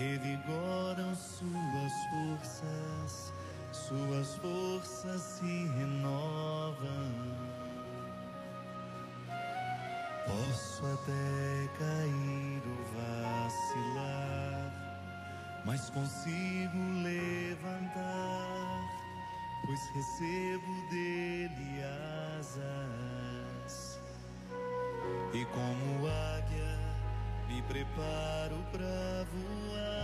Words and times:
revigoram 0.00 1.14
suas 1.14 1.92
forças, 2.10 3.34
suas 3.70 4.34
forças 4.36 5.20
se 5.20 5.66
renovam. 5.76 7.12
Posso 10.26 10.86
até 10.86 11.68
cair 11.78 12.62
ou 12.64 12.80
vacilar, 12.96 14.72
mas 15.66 15.90
consigo 15.90 16.78
levantar, 17.02 18.80
pois 19.66 19.80
recebo 19.94 20.72
dele 20.90 21.82
asas. 22.38 24.00
E 25.34 25.44
como 25.44 26.06
águia, 26.06 26.78
me 27.48 27.60
preparo 27.62 28.56
para 28.72 29.26
voar. 29.32 29.99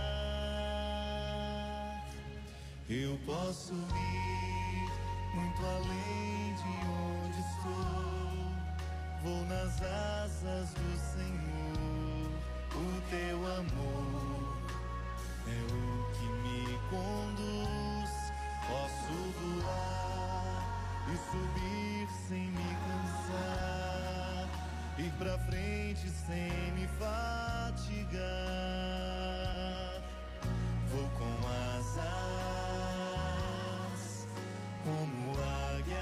Eu 2.89 3.19
posso 3.25 3.73
ir 3.73 4.89
muito 5.35 5.65
além 5.65 6.55
de 6.55 6.63
onde 6.87 7.39
estou. 7.41 8.15
Vou 9.23 9.45
nas 9.47 9.81
asas 9.81 10.69
do 10.71 10.97
Senhor. 10.97 12.31
O 12.73 13.01
teu 13.09 13.45
amor 13.57 14.55
é 15.47 15.59
o 15.65 16.05
que 16.13 16.27
me 16.47 16.79
conduz. 16.89 18.11
Posso 18.69 19.15
voar 19.35 20.63
e 21.11 21.17
subir 21.29 22.07
sem 22.25 22.47
me 22.51 22.71
cansar. 22.87 24.47
Ir 24.97 25.11
pra 25.17 25.37
frente 25.39 26.09
sem 26.09 26.71
me 26.71 26.87
fatigar. 26.97 28.17
Vou 30.89 31.09
com 31.19 31.47
asas 31.49 32.36
como 34.87 35.33
águia, 35.75 36.01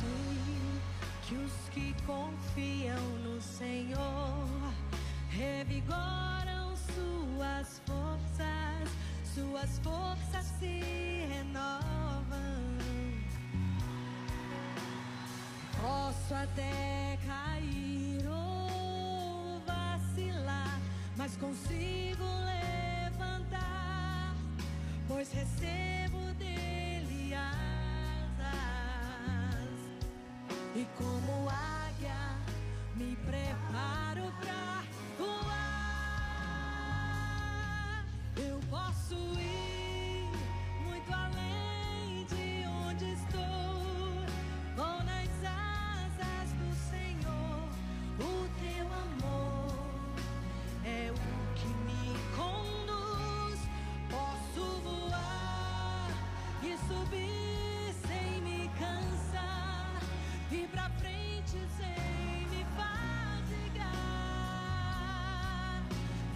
Sei 0.00 0.82
que 1.22 1.34
os 1.36 1.52
que 1.70 1.94
confiam 2.04 3.00
no 3.22 3.40
Senhor 3.40 4.72
revigoram 5.30 6.74
suas 6.76 7.80
forças, 7.86 8.88
suas 9.32 9.78
forças 9.78 10.46
se 10.58 10.80
renovam. 11.28 11.87
posso 16.28 16.34
até 16.34 17.18
cair 17.26 18.22
ou 18.28 19.60
vacilar, 19.66 20.78
mas 21.16 21.34
consigo 21.38 22.22
levantar, 22.44 24.34
pois 25.06 25.32
recebo 25.32 26.18
dele 26.34 27.34
asas. 27.34 28.44
E 30.76 30.86
como 30.98 31.48
águia, 31.48 32.36
me 32.94 33.16
preparo 33.16 34.30
pra 34.38 34.84
voar. 35.18 36.44
Eu 38.36 38.60
posso 38.68 39.14
ir 39.14 40.30
muito 40.84 41.10
além 41.10 42.26
de 42.26 42.66
onde 42.68 43.12
estou. 43.14 43.37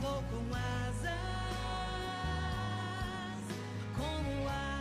Vou 0.00 0.22
com 0.30 0.54
asas 0.54 1.12
como 3.94 4.48
asas. 4.48 4.71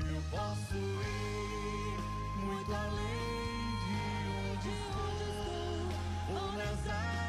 Eu 0.00 0.22
posso 0.30 0.74
ir 0.76 1.98
muito 2.36 2.72
além 2.72 3.76
de 3.82 3.96
onde 4.52 4.68
estou, 4.68 6.40
ou 6.40 6.52
nas 6.52 6.88
áreas. 6.88 7.27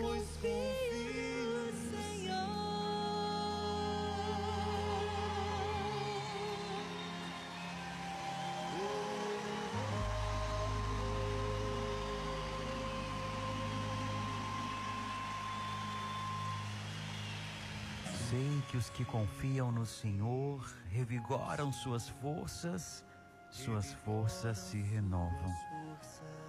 pois 0.00 0.36
confio 0.36 0.42
no 0.42 1.76
Sei 18.28 18.62
que 18.68 18.76
os 18.76 18.90
que 18.90 19.04
confiam 19.04 19.70
no 19.70 19.86
Senhor 19.86 20.66
revigoram 20.90 21.72
suas 21.72 22.08
forças, 22.08 23.04
suas 23.50 23.92
forças 24.04 24.58
se 24.58 24.82
renovam. 24.82 25.65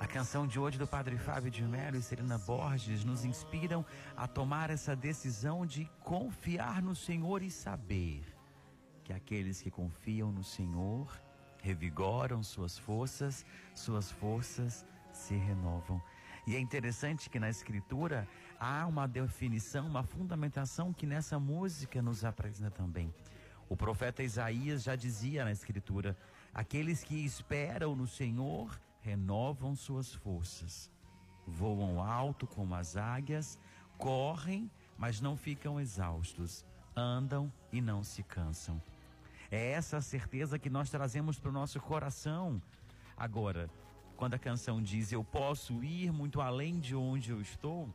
A 0.08 0.10
canção 0.10 0.48
de 0.48 0.58
hoje 0.58 0.78
do 0.78 0.88
Padre 0.88 1.18
Fábio 1.18 1.52
de 1.52 1.62
Mello 1.62 1.98
e 1.98 2.02
Serena 2.02 2.38
Borges 2.38 3.04
nos 3.04 3.26
inspiram 3.26 3.86
a 4.16 4.26
tomar 4.26 4.70
essa 4.70 4.96
decisão 4.96 5.66
de 5.66 5.84
confiar 6.02 6.82
no 6.82 6.96
Senhor 6.96 7.44
e 7.44 7.52
saber 7.52 8.24
que 9.04 9.12
aqueles 9.12 9.62
que 9.62 9.70
confiam 9.70 10.32
no 10.32 10.46
Senhor 10.46 11.12
revigoram 11.62 12.42
suas 12.42 12.78
forças, 12.78 13.46
suas 13.76 14.10
forças 14.10 14.86
se 15.12 15.36
renovam. 15.36 16.02
E 16.48 16.56
é 16.56 16.60
interessante 16.60 17.30
que 17.30 17.38
na 17.38 17.50
Escritura 17.50 18.26
há 18.58 18.88
uma 18.88 19.10
definição, 19.10 19.86
uma 19.86 20.04
fundamentação 20.04 20.94
que 20.94 21.06
nessa 21.06 21.38
música 21.38 22.02
nos 22.02 22.24
apresenta 22.24 22.72
também. 22.72 23.14
O 23.68 23.76
profeta 23.76 24.24
Isaías 24.24 24.84
já 24.84 24.96
dizia 24.96 25.44
na 25.44 25.52
Escritura: 25.52 26.18
aqueles 26.54 27.04
que 27.04 27.26
esperam 27.26 27.94
no 27.94 28.08
Senhor 28.08 28.72
renovam 29.08 29.74
suas 29.74 30.14
forças, 30.14 30.92
voam 31.48 32.04
alto 32.04 32.46
como 32.46 32.76
as 32.76 32.98
águias, 32.98 33.58
correm, 33.98 34.70
mas 34.98 35.22
não 35.22 35.38
ficam 35.38 35.80
exaustos, 35.80 36.66
andam 36.94 37.50
e 37.72 37.80
não 37.80 38.04
se 38.04 38.22
cansam. 38.22 38.82
É 39.50 39.72
essa 39.72 39.96
a 39.96 40.02
certeza 40.02 40.60
que 40.60 40.70
nós 40.70 40.90
trazemos 40.90 41.40
para 41.40 41.50
o 41.50 41.54
nosso 41.54 41.80
coração. 41.80 42.62
Agora, 43.16 43.70
quando 44.18 44.34
a 44.34 44.40
canção 44.40 44.82
diz 44.82 45.14
eu 45.14 45.24
posso 45.24 45.82
ir 45.86 46.12
muito 46.12 46.42
além 46.42 46.78
de 46.78 46.94
onde 46.94 47.32
eu 47.32 47.40
estou, 47.40 47.88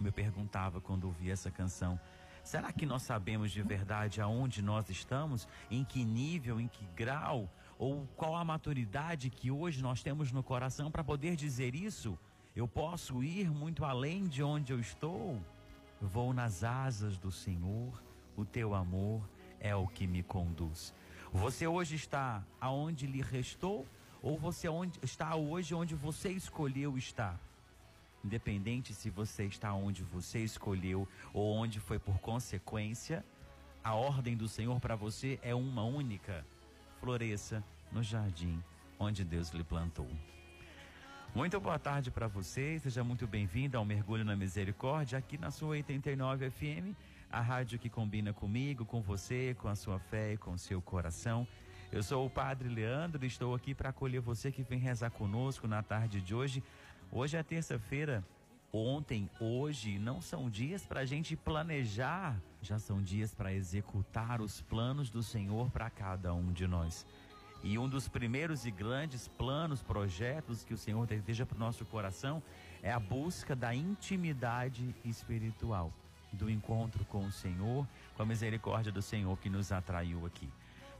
me 0.00 0.10
perguntava 0.10 0.80
quando 0.80 1.04
ouvi 1.04 1.30
essa 1.30 1.50
canção. 1.50 2.00
Será 2.42 2.72
que 2.72 2.86
nós 2.86 3.02
sabemos 3.02 3.52
de 3.52 3.62
verdade 3.62 4.22
aonde 4.22 4.62
nós 4.62 4.88
estamos? 4.88 5.46
Em 5.70 5.84
que 5.84 6.02
nível, 6.06 6.58
em 6.58 6.68
que 6.68 6.86
grau? 6.96 7.50
Ou 7.82 8.06
qual 8.14 8.36
a 8.36 8.44
maturidade 8.44 9.28
que 9.28 9.50
hoje 9.50 9.82
nós 9.82 10.04
temos 10.04 10.30
no 10.30 10.40
coração 10.40 10.88
para 10.88 11.02
poder 11.02 11.34
dizer 11.34 11.74
isso? 11.74 12.16
Eu 12.54 12.68
posso 12.68 13.24
ir 13.24 13.50
muito 13.50 13.84
além 13.84 14.28
de 14.28 14.40
onde 14.40 14.72
eu 14.72 14.78
estou? 14.78 15.36
Vou 16.00 16.32
nas 16.32 16.62
asas 16.62 17.18
do 17.18 17.32
Senhor, 17.32 18.00
o 18.36 18.44
teu 18.44 18.72
amor 18.72 19.28
é 19.58 19.74
o 19.74 19.88
que 19.88 20.06
me 20.06 20.22
conduz. 20.22 20.94
Você 21.32 21.66
hoje 21.66 21.96
está 21.96 22.44
aonde 22.60 23.04
lhe 23.04 23.20
restou? 23.20 23.84
Ou 24.22 24.38
você 24.38 24.68
está 25.02 25.34
hoje 25.34 25.74
onde 25.74 25.96
você 25.96 26.28
escolheu 26.28 26.96
estar? 26.96 27.36
Independente 28.24 28.94
se 28.94 29.10
você 29.10 29.46
está 29.46 29.74
onde 29.74 30.04
você 30.04 30.38
escolheu 30.38 31.08
ou 31.34 31.52
onde 31.52 31.80
foi 31.80 31.98
por 31.98 32.16
consequência, 32.20 33.24
a 33.82 33.92
ordem 33.92 34.36
do 34.36 34.46
Senhor 34.46 34.78
para 34.78 34.94
você 34.94 35.40
é 35.42 35.52
uma 35.52 35.82
única: 35.82 36.46
floresça 37.00 37.64
no 37.92 38.02
jardim 38.02 38.62
onde 38.98 39.24
Deus 39.24 39.50
lhe 39.50 39.62
plantou. 39.62 40.08
Muito 41.34 41.58
boa 41.60 41.78
tarde 41.78 42.10
para 42.10 42.26
você, 42.26 42.78
seja 42.78 43.02
muito 43.02 43.26
bem-vindo 43.26 43.76
ao 43.78 43.84
Mergulho 43.84 44.24
na 44.24 44.36
Misericórdia 44.36 45.18
aqui 45.18 45.38
na 45.38 45.50
sua 45.50 45.70
89 45.70 46.50
FM, 46.50 46.94
a 47.30 47.40
rádio 47.40 47.78
que 47.78 47.88
combina 47.88 48.32
comigo, 48.32 48.84
com 48.84 49.00
você, 49.00 49.54
com 49.58 49.68
a 49.68 49.74
sua 49.74 49.98
fé 49.98 50.34
e 50.34 50.36
com 50.36 50.52
o 50.52 50.58
seu 50.58 50.82
coração. 50.82 51.46
Eu 51.90 52.02
sou 52.02 52.26
o 52.26 52.30
Padre 52.30 52.68
Leandro 52.68 53.24
e 53.24 53.28
estou 53.28 53.54
aqui 53.54 53.74
para 53.74 53.90
acolher 53.90 54.20
você 54.20 54.50
que 54.50 54.62
vem 54.62 54.78
rezar 54.78 55.10
conosco 55.10 55.68
na 55.68 55.82
tarde 55.82 56.20
de 56.20 56.34
hoje 56.34 56.62
Hoje 57.14 57.36
é 57.36 57.42
terça-feira. 57.42 58.24
Ontem, 58.72 59.28
hoje 59.38 59.98
não 59.98 60.22
são 60.22 60.48
dias 60.48 60.86
para 60.86 61.00
a 61.00 61.04
gente 61.04 61.36
planejar, 61.36 62.40
já 62.62 62.78
são 62.78 63.02
dias 63.02 63.34
para 63.34 63.52
executar 63.52 64.40
os 64.40 64.62
planos 64.62 65.10
do 65.10 65.22
Senhor 65.22 65.70
para 65.70 65.90
cada 65.90 66.32
um 66.32 66.50
de 66.50 66.66
nós. 66.66 67.04
E 67.62 67.78
um 67.78 67.88
dos 67.88 68.08
primeiros 68.08 68.66
e 68.66 68.70
grandes 68.70 69.28
planos, 69.28 69.82
projetos 69.82 70.64
que 70.64 70.74
o 70.74 70.78
Senhor 70.78 71.06
deseja 71.06 71.46
para 71.46 71.56
o 71.56 71.60
nosso 71.60 71.84
coração 71.84 72.42
é 72.82 72.90
a 72.90 72.98
busca 72.98 73.54
da 73.54 73.72
intimidade 73.72 74.94
espiritual, 75.04 75.92
do 76.32 76.50
encontro 76.50 77.04
com 77.04 77.24
o 77.24 77.30
Senhor, 77.30 77.86
com 78.16 78.22
a 78.22 78.26
misericórdia 78.26 78.90
do 78.90 79.00
Senhor 79.00 79.38
que 79.38 79.48
nos 79.48 79.70
atraiu 79.70 80.26
aqui. 80.26 80.48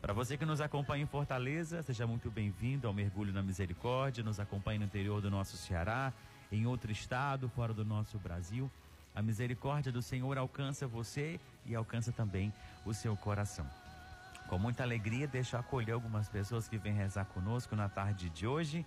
Para 0.00 0.12
você 0.12 0.36
que 0.36 0.44
nos 0.44 0.60
acompanha 0.60 1.02
em 1.02 1.06
Fortaleza, 1.06 1.82
seja 1.82 2.06
muito 2.06 2.30
bem-vindo 2.30 2.86
ao 2.86 2.94
Mergulho 2.94 3.32
na 3.32 3.42
Misericórdia. 3.42 4.22
Nos 4.22 4.38
acompanha 4.38 4.78
no 4.78 4.84
interior 4.84 5.20
do 5.20 5.30
nosso 5.30 5.56
Ceará, 5.56 6.12
em 6.50 6.66
outro 6.66 6.92
estado, 6.92 7.48
fora 7.48 7.72
do 7.72 7.84
nosso 7.84 8.18
Brasil. 8.18 8.70
A 9.14 9.22
misericórdia 9.22 9.92
do 9.92 10.02
Senhor 10.02 10.38
alcança 10.38 10.86
você 10.86 11.38
e 11.66 11.74
alcança 11.74 12.10
também 12.12 12.52
o 12.84 12.94
seu 12.94 13.16
coração. 13.16 13.66
Com 14.52 14.58
muita 14.58 14.82
alegria, 14.82 15.26
deixo 15.26 15.56
acolher 15.56 15.92
algumas 15.92 16.28
pessoas 16.28 16.68
que 16.68 16.76
vêm 16.76 16.92
rezar 16.92 17.24
conosco 17.24 17.74
na 17.74 17.88
tarde 17.88 18.28
de 18.28 18.46
hoje. 18.46 18.84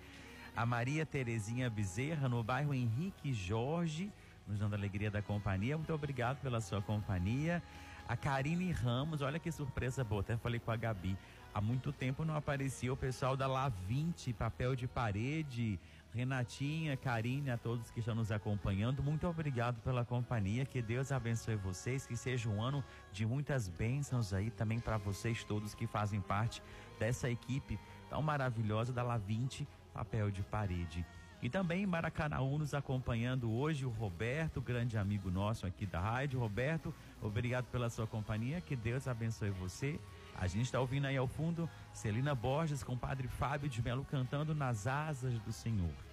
A 0.55 0.63
Maria 0.63 1.07
Terezinha 1.07 1.71
Bezerra, 1.71 2.29
no 2.29 2.43
bairro 2.43 2.71
Henrique 2.71 3.33
Jorge, 3.33 4.11
nos 4.47 4.59
dando 4.59 4.75
alegria 4.75 5.09
da 5.09 5.23
companhia. 5.23 5.75
Muito 5.75 5.91
obrigado 5.91 6.39
pela 6.39 6.61
sua 6.61 6.83
companhia. 6.83 7.63
A 8.07 8.15
Karine 8.15 8.71
Ramos, 8.71 9.23
olha 9.23 9.39
que 9.39 9.51
surpresa 9.51 10.03
boa, 10.03 10.21
até 10.21 10.37
falei 10.37 10.59
com 10.59 10.69
a 10.69 10.75
Gabi. 10.75 11.17
Há 11.51 11.59
muito 11.59 11.91
tempo 11.91 12.23
não 12.23 12.35
aparecia 12.35 12.93
o 12.93 12.97
pessoal 12.97 13.35
da 13.35 13.47
La20, 13.47 14.35
papel 14.35 14.75
de 14.75 14.87
parede. 14.87 15.79
Renatinha, 16.15 16.95
Karine, 16.95 17.51
a 17.51 17.57
todos 17.57 17.91
que 17.91 17.99
estão 17.99 18.15
nos 18.15 18.31
acompanhando, 18.31 19.03
muito 19.03 19.27
obrigado 19.27 19.81
pela 19.81 20.05
companhia. 20.05 20.65
Que 20.65 20.81
Deus 20.81 21.11
abençoe 21.11 21.57
vocês, 21.57 22.07
que 22.07 22.15
seja 22.15 22.47
um 22.47 22.61
ano 22.61 22.81
de 23.11 23.25
muitas 23.25 23.67
bênçãos 23.67 24.33
aí 24.33 24.49
também 24.49 24.79
para 24.79 24.97
vocês 24.97 25.43
todos 25.43 25.75
que 25.75 25.85
fazem 25.85 26.21
parte 26.21 26.63
dessa 26.97 27.29
equipe 27.29 27.77
tão 28.09 28.21
maravilhosa 28.21 28.93
da 28.93 29.03
La20, 29.03 29.67
papel 29.93 30.31
de 30.31 30.41
parede. 30.41 31.05
E 31.41 31.49
também 31.49 31.85
Maracanaú 31.85 32.57
nos 32.57 32.73
acompanhando 32.73 33.51
hoje 33.51 33.85
o 33.85 33.89
Roberto, 33.89 34.61
grande 34.61 34.97
amigo 34.97 35.29
nosso 35.29 35.67
aqui 35.67 35.85
da 35.85 35.99
rádio. 35.99 36.39
Roberto, 36.39 36.93
obrigado 37.21 37.65
pela 37.65 37.89
sua 37.89 38.07
companhia, 38.07 38.61
que 38.61 38.77
Deus 38.77 39.05
abençoe 39.05 39.49
você. 39.49 39.99
A 40.33 40.47
gente 40.47 40.63
está 40.63 40.79
ouvindo 40.79 41.07
aí 41.07 41.17
ao 41.17 41.27
fundo 41.27 41.69
Celina 41.93 42.33
Borges 42.33 42.83
com 42.83 42.93
o 42.93 42.97
padre 42.97 43.27
Fábio 43.27 43.67
de 43.67 43.81
Melo 43.81 44.05
cantando 44.05 44.55
Nas 44.55 44.87
Asas 44.87 45.37
do 45.39 45.51
Senhor. 45.51 46.04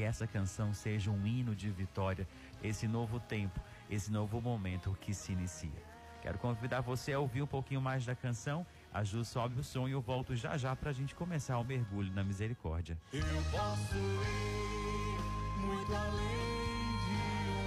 Que 0.00 0.04
essa 0.04 0.26
canção 0.26 0.72
seja 0.72 1.10
um 1.10 1.26
hino 1.26 1.54
de 1.54 1.70
vitória, 1.70 2.26
esse 2.64 2.88
novo 2.88 3.20
tempo, 3.20 3.60
esse 3.90 4.10
novo 4.10 4.40
momento 4.40 4.96
que 4.98 5.12
se 5.12 5.32
inicia. 5.32 5.82
Quero 6.22 6.38
convidar 6.38 6.80
você 6.80 7.12
a 7.12 7.20
ouvir 7.20 7.42
um 7.42 7.46
pouquinho 7.46 7.82
mais 7.82 8.06
da 8.06 8.14
canção 8.14 8.66
a 8.90 9.04
Ju 9.04 9.22
sobe 9.26 9.60
o 9.60 9.62
som 9.62 9.86
e 9.86 9.92
eu 9.92 10.00
volto 10.00 10.34
já 10.34 10.56
já 10.56 10.74
para 10.74 10.88
a 10.88 10.92
gente 10.94 11.14
começar 11.14 11.58
o 11.58 11.64
mergulho 11.64 12.10
na 12.14 12.24
misericórdia. 12.24 12.96
Eu 13.12 13.22
posso 13.50 13.94
ir 13.94 15.58
muito 15.58 15.94
além 15.94 16.96
de 17.04 17.18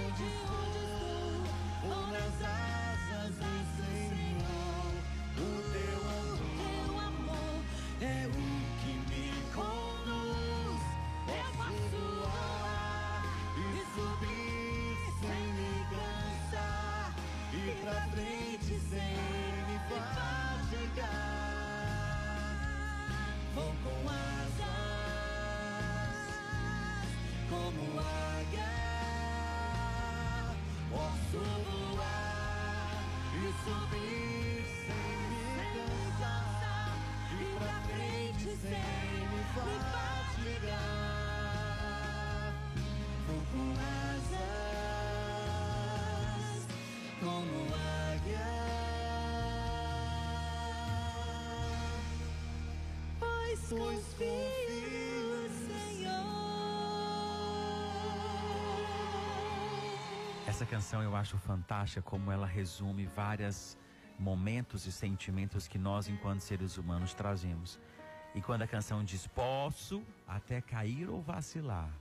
onde 0.02 0.24
estou, 0.24 1.88
ou 1.88 2.06
nas 2.08 2.42
asas 2.42 3.36
do 3.36 3.76
Senhor. 3.76 4.13
Vou 23.54 23.72
com 23.84 24.08
asas 24.10 24.64
como 27.48 28.00
águia. 28.00 28.72
Posso 30.90 31.38
voar 31.38 33.04
e 33.32 33.36
subir 33.62 34.64
sem 34.86 35.16
me 35.30 35.46
cansar. 36.18 36.98
E 37.30 37.42
pra 37.58 37.76
frente 37.82 38.48
sem 38.56 39.22
me 39.30 39.42
fatigar. 39.54 40.74
Vou 43.28 43.42
com 43.52 43.66
asas 44.18 44.50
como 47.20 47.56
águia. 48.12 48.93
Pois 53.54 53.68
confio 53.68 55.48
Senhor. 55.48 56.24
Essa 60.44 60.66
canção 60.66 61.00
eu 61.04 61.14
acho 61.14 61.38
fantástica 61.38 62.02
como 62.02 62.32
ela 62.32 62.48
resume 62.48 63.06
vários 63.06 63.78
momentos 64.18 64.86
e 64.86 64.92
sentimentos 64.92 65.68
que 65.68 65.78
nós, 65.78 66.08
enquanto 66.08 66.40
seres 66.40 66.76
humanos, 66.78 67.14
trazemos. 67.14 67.78
E 68.34 68.42
quando 68.42 68.62
a 68.62 68.66
canção 68.66 69.04
diz: 69.04 69.24
Posso 69.28 70.02
até 70.26 70.60
cair 70.60 71.08
ou 71.08 71.22
vacilar, 71.22 71.92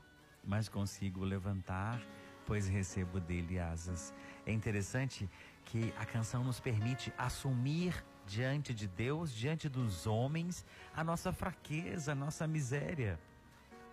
mas 0.44 0.68
consigo 0.68 1.24
levantar, 1.24 2.02
pois 2.48 2.68
recebo 2.68 3.20
dele 3.20 3.60
asas. 3.60 4.12
É 4.44 4.52
interessante 4.52 5.30
que 5.66 5.94
a 6.00 6.06
canção 6.06 6.44
nos 6.44 6.60
permite 6.60 7.14
assumir 7.16 8.04
diante 8.26 8.74
de 8.74 8.88
Deus, 8.88 9.34
diante 9.34 9.68
dos 9.70 10.08
homens, 10.08 10.66
a 10.96 11.04
nossa 11.04 11.32
fraqueza, 11.32 12.12
a 12.12 12.16
nossa 12.16 12.48
miséria. 12.48 13.20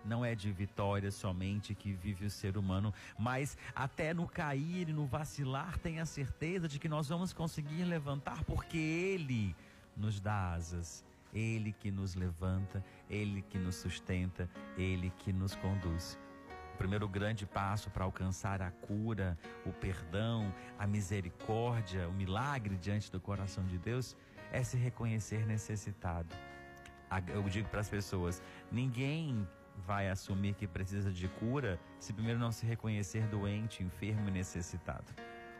Não 0.03 0.25
é 0.25 0.33
de 0.33 0.51
vitória 0.51 1.11
somente 1.11 1.75
que 1.75 1.93
vive 1.93 2.25
o 2.25 2.29
ser 2.29 2.57
humano, 2.57 2.93
mas 3.17 3.57
até 3.75 4.13
no 4.13 4.27
cair 4.27 4.89
e 4.89 4.93
no 4.93 5.05
vacilar, 5.05 5.77
tenha 5.77 6.05
certeza 6.05 6.67
de 6.67 6.79
que 6.79 6.89
nós 6.89 7.09
vamos 7.09 7.33
conseguir 7.33 7.83
levantar, 7.83 8.43
porque 8.45 8.77
Ele 8.77 9.55
nos 9.95 10.19
dá 10.19 10.53
asas, 10.53 11.05
Ele 11.33 11.71
que 11.71 11.91
nos 11.91 12.15
levanta, 12.15 12.83
Ele 13.09 13.43
que 13.43 13.59
nos 13.59 13.75
sustenta, 13.75 14.49
Ele 14.75 15.11
que 15.19 15.31
nos 15.31 15.55
conduz. 15.55 16.17
Primeiro 16.81 17.07
grande 17.07 17.45
passo 17.45 17.91
para 17.91 18.05
alcançar 18.05 18.59
a 18.59 18.71
cura, 18.71 19.37
o 19.67 19.71
perdão, 19.71 20.51
a 20.79 20.87
misericórdia, 20.87 22.09
o 22.09 22.11
milagre 22.11 22.75
diante 22.75 23.11
do 23.11 23.21
coração 23.21 23.63
de 23.65 23.77
Deus 23.77 24.17
é 24.51 24.63
se 24.63 24.77
reconhecer 24.77 25.45
necessitado. 25.45 26.35
Eu 27.27 27.43
digo 27.43 27.69
para 27.69 27.81
as 27.81 27.87
pessoas: 27.87 28.41
ninguém 28.71 29.47
vai 29.85 30.09
assumir 30.09 30.55
que 30.55 30.65
precisa 30.65 31.11
de 31.11 31.27
cura 31.27 31.79
se 31.99 32.13
primeiro 32.13 32.39
não 32.39 32.51
se 32.51 32.65
reconhecer 32.65 33.27
doente, 33.27 33.83
enfermo 33.83 34.29
e 34.29 34.31
necessitado. 34.31 35.13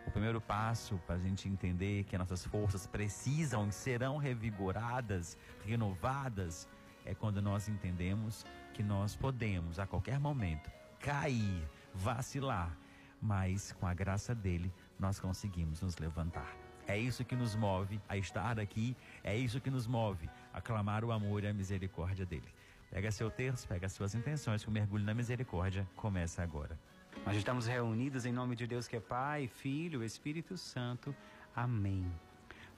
O 0.07 0.09
primeiro 0.09 0.41
passo 0.41 0.99
para 1.05 1.17
a 1.17 1.19
gente 1.19 1.47
entender 1.47 2.03
que 2.05 2.17
nossas 2.17 2.43
forças 2.43 2.87
precisam 2.87 3.67
e 3.67 3.71
serão 3.71 4.17
revigoradas, 4.17 5.37
renovadas, 5.63 6.67
é 7.05 7.13
quando 7.13 7.43
nós 7.43 7.69
entendemos 7.69 8.43
que 8.73 8.81
nós 8.81 9.15
podemos, 9.15 9.77
a 9.77 9.85
qualquer 9.85 10.19
momento, 10.19 10.80
cair, 11.01 11.67
vacilar, 11.93 12.77
mas 13.21 13.71
com 13.73 13.87
a 13.87 13.93
graça 13.93 14.33
dele 14.33 14.71
nós 14.99 15.19
conseguimos 15.19 15.81
nos 15.81 15.97
levantar. 15.97 16.55
É 16.87 16.97
isso 16.97 17.23
que 17.23 17.35
nos 17.35 17.55
move 17.55 18.01
a 18.09 18.17
estar 18.17 18.59
aqui, 18.59 18.95
é 19.23 19.35
isso 19.35 19.61
que 19.61 19.69
nos 19.69 19.87
move 19.87 20.29
a 20.53 20.61
clamar 20.61 21.03
o 21.03 21.11
amor 21.11 21.43
e 21.43 21.47
a 21.47 21.53
misericórdia 21.53 22.25
dele. 22.25 22.47
Pega 22.89 23.11
seu 23.11 23.29
terço, 23.29 23.67
pega 23.67 23.87
suas 23.87 24.13
intenções, 24.15 24.63
que 24.63 24.69
o 24.69 24.71
mergulho 24.71 25.05
na 25.05 25.13
misericórdia 25.13 25.87
começa 25.95 26.43
agora. 26.43 26.77
Nós 27.25 27.35
estamos 27.37 27.67
reunidos 27.67 28.25
em 28.25 28.31
nome 28.31 28.55
de 28.55 28.67
Deus 28.67 28.87
que 28.87 28.97
é 28.97 28.99
Pai, 28.99 29.47
Filho, 29.47 30.03
Espírito 30.03 30.57
Santo. 30.57 31.15
Amém. 31.55 32.11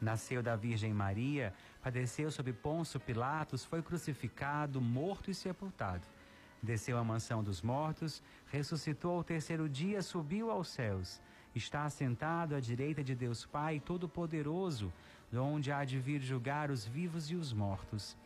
Nasceu 0.00 0.42
da 0.42 0.56
Virgem 0.56 0.94
Maria, 0.94 1.52
padeceu 1.82 2.30
sob 2.30 2.52
Ponço 2.52 2.98
Pilatos, 2.98 3.64
foi 3.64 3.82
crucificado, 3.82 4.80
morto 4.80 5.30
e 5.30 5.34
sepultado. 5.34 6.06
Desceu 6.62 6.98
à 6.98 7.04
mansão 7.04 7.42
dos 7.42 7.62
mortos, 7.62 8.22
ressuscitou 8.46 9.16
ao 9.16 9.24
terceiro 9.24 9.68
dia, 9.68 10.02
subiu 10.02 10.50
aos 10.50 10.68
céus. 10.68 11.20
Está 11.54 11.84
assentado 11.84 12.54
à 12.54 12.60
direita 12.60 13.02
de 13.02 13.14
Deus 13.14 13.44
Pai 13.44 13.80
Todo-Poderoso, 13.80 14.92
onde 15.32 15.72
há 15.72 15.84
de 15.84 15.98
vir 15.98 16.20
julgar 16.20 16.70
os 16.70 16.86
vivos 16.86 17.30
e 17.30 17.34
os 17.34 17.52
mortos. 17.52 18.16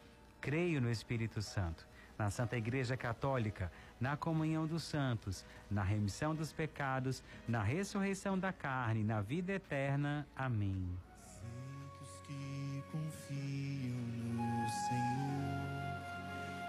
Creio 0.40 0.80
no 0.80 0.90
Espírito 0.90 1.40
Santo, 1.40 1.86
na 2.18 2.30
Santa 2.30 2.56
Igreja 2.56 2.96
Católica, 2.96 3.72
na 4.00 4.16
comunhão 4.16 4.66
dos 4.66 4.82
santos, 4.82 5.44
na 5.70 5.82
remissão 5.82 6.34
dos 6.34 6.52
pecados, 6.52 7.22
na 7.48 7.62
ressurreição 7.62 8.38
da 8.38 8.52
carne, 8.52 9.02
na 9.02 9.20
vida 9.20 9.52
eterna. 9.52 10.26
Amém. 10.36 10.86
Que 12.26 12.84
confiam 12.90 14.00
no 14.34 14.68
Senhor 14.68 15.44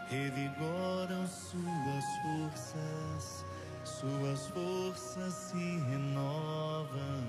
revigoram 0.07 1.27
suas 1.27 2.05
forças, 2.21 3.45
suas 3.83 4.47
forças 4.47 5.33
se 5.33 5.77
renovam. 5.89 7.23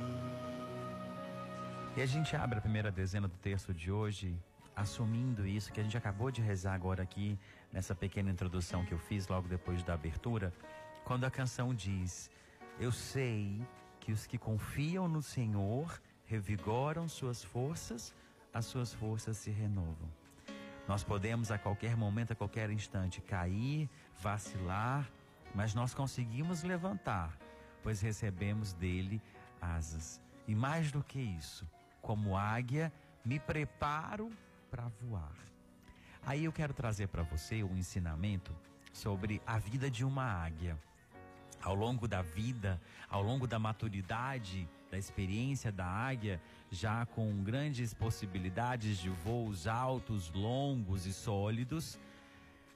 E 1.96 2.02
a 2.02 2.06
gente 2.06 2.36
abre 2.36 2.58
a 2.58 2.60
primeira 2.60 2.90
dezena 2.90 3.26
do 3.26 3.36
texto 3.38 3.72
de 3.72 3.90
hoje, 3.90 4.38
assumindo 4.74 5.46
isso 5.46 5.72
que 5.72 5.80
a 5.80 5.82
gente 5.82 5.96
acabou 5.96 6.30
de 6.30 6.42
rezar 6.42 6.74
agora 6.74 7.02
aqui 7.02 7.38
nessa 7.72 7.94
pequena 7.94 8.30
introdução 8.30 8.84
que 8.84 8.92
eu 8.92 8.98
fiz 8.98 9.26
logo 9.26 9.48
depois 9.48 9.82
da 9.82 9.94
abertura, 9.94 10.52
quando 11.04 11.24
a 11.24 11.30
canção 11.30 11.74
diz: 11.74 12.30
Eu 12.78 12.92
sei 12.92 13.66
que 13.98 14.12
os 14.12 14.26
que 14.26 14.36
confiam 14.36 15.08
no 15.08 15.22
Senhor 15.22 16.00
revigoram 16.26 17.08
suas 17.08 17.42
forças, 17.42 18.14
as 18.52 18.66
suas 18.66 18.92
forças 18.92 19.36
se 19.36 19.50
renovam. 19.50 20.08
Nós 20.88 21.02
podemos 21.02 21.50
a 21.50 21.58
qualquer 21.58 21.96
momento, 21.96 22.32
a 22.32 22.36
qualquer 22.36 22.70
instante 22.70 23.20
cair, 23.20 23.88
vacilar, 24.20 25.08
mas 25.54 25.74
nós 25.74 25.94
conseguimos 25.94 26.62
levantar, 26.62 27.36
pois 27.82 28.00
recebemos 28.00 28.72
dele 28.72 29.20
asas. 29.60 30.20
E 30.46 30.54
mais 30.54 30.92
do 30.92 31.02
que 31.02 31.18
isso, 31.18 31.68
como 32.00 32.36
águia, 32.36 32.92
me 33.24 33.40
preparo 33.40 34.30
para 34.70 34.86
voar. 35.00 35.34
Aí 36.24 36.44
eu 36.44 36.52
quero 36.52 36.72
trazer 36.72 37.08
para 37.08 37.22
você 37.22 37.62
um 37.62 37.76
ensinamento 37.76 38.54
sobre 38.92 39.42
a 39.46 39.58
vida 39.58 39.90
de 39.90 40.04
uma 40.04 40.24
águia. 40.24 40.78
Ao 41.62 41.74
longo 41.74 42.06
da 42.06 42.22
vida, 42.22 42.80
ao 43.08 43.22
longo 43.22 43.46
da 43.46 43.58
maturidade, 43.58 44.68
da 44.90 44.98
experiência 44.98 45.72
da 45.72 45.86
águia, 45.86 46.40
já 46.70 47.04
com 47.06 47.42
grandes 47.42 47.92
possibilidades 47.94 48.98
de 48.98 49.08
voos 49.08 49.66
altos, 49.66 50.30
longos 50.32 51.06
e 51.06 51.12
sólidos, 51.12 51.98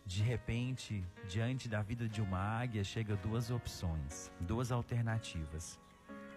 de 0.04 0.22
repente, 0.22 1.04
diante 1.28 1.68
da 1.68 1.82
vida 1.82 2.08
de 2.08 2.20
uma 2.20 2.38
águia, 2.38 2.82
chega 2.82 3.14
duas 3.16 3.50
opções, 3.50 4.30
duas 4.40 4.72
alternativas. 4.72 5.78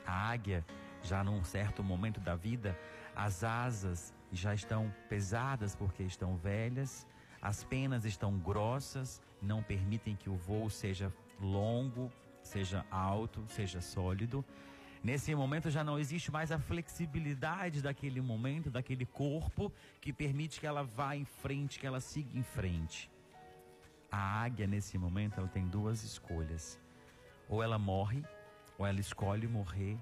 A 0.05 0.29
águia, 0.29 0.65
já 1.01 1.23
num 1.23 1.43
certo 1.43 1.83
momento 1.83 2.19
da 2.19 2.35
vida, 2.35 2.77
as 3.15 3.43
asas 3.43 4.13
já 4.31 4.53
estão 4.53 4.93
pesadas 5.09 5.75
porque 5.75 6.03
estão 6.03 6.35
velhas, 6.35 7.07
as 7.41 7.63
penas 7.63 8.05
estão 8.05 8.37
grossas, 8.37 9.21
não 9.41 9.63
permitem 9.63 10.15
que 10.15 10.29
o 10.29 10.35
voo 10.35 10.69
seja 10.69 11.11
longo, 11.39 12.11
seja 12.41 12.85
alto, 12.91 13.43
seja 13.47 13.81
sólido. 13.81 14.45
Nesse 15.03 15.35
momento 15.35 15.69
já 15.69 15.83
não 15.83 15.99
existe 15.99 16.31
mais 16.31 16.51
a 16.51 16.57
flexibilidade 16.57 17.81
daquele 17.81 18.21
momento, 18.21 18.71
daquele 18.71 19.05
corpo 19.05 19.71
que 19.99 20.13
permite 20.13 20.59
que 20.59 20.65
ela 20.65 20.83
vá 20.83 21.15
em 21.15 21.25
frente, 21.25 21.79
que 21.79 21.85
ela 21.85 21.99
siga 21.99 22.37
em 22.37 22.43
frente. 22.43 23.11
A 24.09 24.43
águia 24.43 24.65
nesse 24.65 24.97
momento 24.97 25.39
ela 25.39 25.49
tem 25.49 25.67
duas 25.67 26.03
escolhas. 26.03 26.79
Ou 27.49 27.61
ela 27.61 27.77
morre, 27.77 28.23
ou 28.77 28.85
ela 28.85 28.99
escolhe 28.99 29.45
morrer 29.47 29.99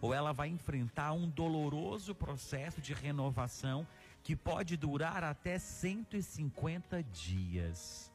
ou 0.00 0.14
ela 0.14 0.32
vai 0.32 0.48
enfrentar 0.48 1.12
um 1.12 1.28
doloroso 1.28 2.14
processo 2.14 2.80
de 2.80 2.94
renovação 2.94 3.86
que 4.22 4.34
pode 4.34 4.76
durar 4.76 5.22
até 5.22 5.58
150 5.58 7.02
dias. 7.02 8.09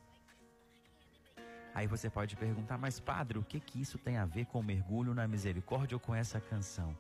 Aí 1.76 1.88
você 1.88 2.10
pode 2.10 2.38
perguntar, 2.38 2.78
mas 2.78 3.02
padre, 3.02 3.38
o 3.38 3.44
que 3.44 3.60
que 3.60 3.82
isso 3.82 3.98
tem 3.98 4.16
a 4.16 4.26
ver 4.26 4.46
com 4.46 4.62
o 4.62 4.64
mergulho 4.64 5.14
na 5.14 5.28
misericórdia 5.28 5.98
ou 5.98 6.00
com 6.00 6.16
essa 6.16 6.40
canção? 6.40 6.98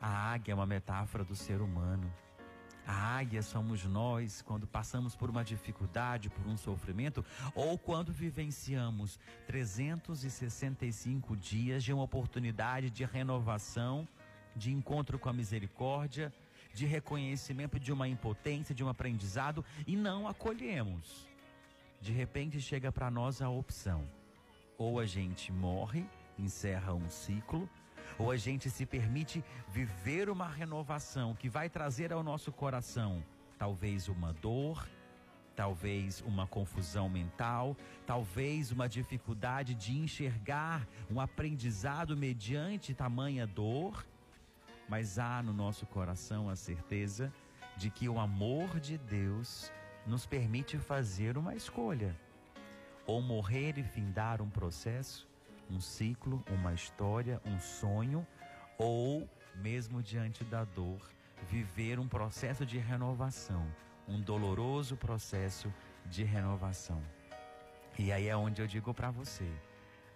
A 0.00 0.32
águia 0.32 0.52
é 0.52 0.54
uma 0.54 0.64
metáfora 0.64 1.24
do 1.24 1.34
ser 1.34 1.60
humano. 1.60 2.08
A 2.86 3.18
águia 3.18 3.42
somos 3.42 3.84
nós 3.84 4.42
quando 4.42 4.64
passamos 4.64 5.16
por 5.16 5.28
uma 5.28 5.42
dificuldade, 5.42 6.30
por 6.30 6.46
um 6.46 6.56
sofrimento, 6.56 7.24
ou 7.52 7.76
quando 7.76 8.12
vivenciamos 8.12 9.18
365 9.48 11.36
dias 11.36 11.82
de 11.82 11.92
uma 11.92 12.04
oportunidade 12.04 12.90
de 12.90 13.04
renovação, 13.04 14.06
de 14.54 14.72
encontro 14.72 15.18
com 15.18 15.28
a 15.28 15.32
misericórdia, 15.32 16.32
de 16.72 16.86
reconhecimento 16.86 17.78
de 17.78 17.92
uma 17.92 18.06
impotência, 18.06 18.72
de 18.72 18.84
um 18.84 18.88
aprendizado 18.88 19.64
e 19.84 19.96
não 19.96 20.28
acolhemos. 20.28 21.29
De 22.00 22.12
repente 22.12 22.60
chega 22.60 22.90
para 22.90 23.10
nós 23.10 23.42
a 23.42 23.48
opção: 23.48 24.08
ou 24.78 24.98
a 24.98 25.06
gente 25.06 25.52
morre, 25.52 26.04
encerra 26.38 26.94
um 26.94 27.10
ciclo, 27.10 27.68
ou 28.18 28.30
a 28.30 28.36
gente 28.36 28.70
se 28.70 28.86
permite 28.86 29.44
viver 29.68 30.30
uma 30.30 30.48
renovação 30.48 31.34
que 31.34 31.48
vai 31.48 31.68
trazer 31.68 32.12
ao 32.12 32.22
nosso 32.22 32.50
coração 32.50 33.22
talvez 33.60 34.08
uma 34.08 34.32
dor, 34.32 34.88
talvez 35.54 36.22
uma 36.22 36.46
confusão 36.46 37.10
mental, 37.10 37.76
talvez 38.06 38.72
uma 38.72 38.88
dificuldade 38.88 39.74
de 39.74 39.98
enxergar 39.98 40.88
um 41.10 41.20
aprendizado 41.20 42.16
mediante 42.16 42.94
tamanha 42.94 43.46
dor, 43.46 44.06
mas 44.88 45.18
há 45.18 45.42
no 45.42 45.52
nosso 45.52 45.84
coração 45.84 46.48
a 46.48 46.56
certeza 46.56 47.30
de 47.76 47.90
que 47.90 48.08
o 48.08 48.18
amor 48.18 48.80
de 48.80 48.96
Deus 48.96 49.70
nos 50.06 50.26
permite 50.26 50.78
fazer 50.78 51.36
uma 51.36 51.54
escolha: 51.54 52.16
ou 53.06 53.20
morrer 53.20 53.78
e 53.78 53.82
findar 53.82 54.40
um 54.40 54.48
processo, 54.48 55.28
um 55.70 55.80
ciclo, 55.80 56.42
uma 56.48 56.72
história, 56.72 57.40
um 57.44 57.58
sonho, 57.58 58.26
ou, 58.78 59.28
mesmo 59.56 60.02
diante 60.02 60.44
da 60.44 60.64
dor, 60.64 61.00
viver 61.48 61.98
um 61.98 62.08
processo 62.08 62.64
de 62.64 62.78
renovação, 62.78 63.66
um 64.08 64.20
doloroso 64.20 64.96
processo 64.96 65.72
de 66.06 66.24
renovação. 66.24 67.02
E 67.98 68.10
aí 68.12 68.28
é 68.28 68.36
onde 68.36 68.62
eu 68.62 68.66
digo 68.66 68.94
para 68.94 69.10
você: 69.10 69.48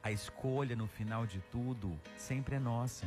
a 0.02 0.10
escolha 0.10 0.74
no 0.76 0.86
final 0.86 1.26
de 1.26 1.40
tudo 1.50 1.98
sempre 2.16 2.56
é 2.56 2.58
nossa. 2.58 3.06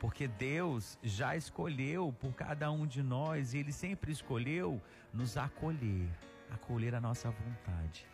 Porque 0.00 0.26
Deus 0.26 0.98
já 1.02 1.36
escolheu 1.36 2.10
por 2.18 2.32
cada 2.32 2.70
um 2.70 2.86
de 2.86 3.02
nós 3.02 3.52
e 3.52 3.58
Ele 3.58 3.70
sempre 3.70 4.10
escolheu 4.10 4.80
nos 5.12 5.36
acolher, 5.36 6.08
acolher 6.50 6.94
a 6.94 7.00
nossa 7.00 7.30
vontade. 7.30 8.06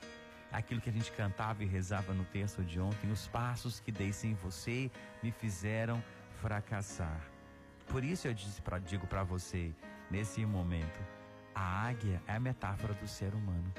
Aquilo 0.51 0.81
que 0.81 0.91
a 0.91 0.93
gente 0.93 1.13
cantava 1.13 1.63
e 1.63 1.67
rezava 1.67 2.13
no 2.13 2.25
texto 2.25 2.65
de 2.65 2.81
ontem, 2.81 3.09
os 3.11 3.29
passos 3.29 3.79
que 3.79 3.93
dei 3.93 4.13
sem 4.13 4.35
você 4.35 4.91
me 5.23 5.31
fizeram 5.31 6.03
fracassar. 6.41 7.21
Por 7.87 8.03
isso 8.03 8.27
eu 8.27 8.35
pra, 8.65 8.81
digo 8.81 9.07
para 9.07 9.23
você, 9.23 9.73
nesse 10.11 10.45
momento, 10.45 10.99
a 11.55 11.87
águia 11.87 12.21
é 12.27 12.35
a 12.35 12.41
metáfora 12.41 12.95
do 12.95 13.07
ser 13.07 13.33
humano. 13.33 13.73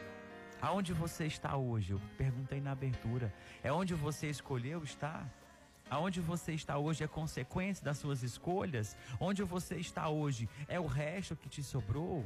Aonde 0.61 0.93
você 0.93 1.25
está 1.25 1.57
hoje? 1.57 1.91
Eu 1.91 2.01
perguntei 2.17 2.61
na 2.61 2.71
abertura. 2.71 3.33
É 3.61 3.71
onde 3.71 3.93
você 3.93 4.29
escolheu 4.29 4.81
estar? 4.81 5.29
Aonde 5.89 6.19
você 6.19 6.53
está 6.53 6.77
hoje 6.77 7.03
é 7.03 7.07
consequência 7.07 7.83
das 7.83 7.97
suas 7.97 8.23
escolhas? 8.23 8.95
Onde 9.19 9.43
você 9.43 9.75
está 9.75 10.09
hoje 10.09 10.49
é 10.67 10.79
o 10.79 10.85
resto 10.85 11.35
que 11.35 11.49
te 11.49 11.63
sobrou? 11.63 12.25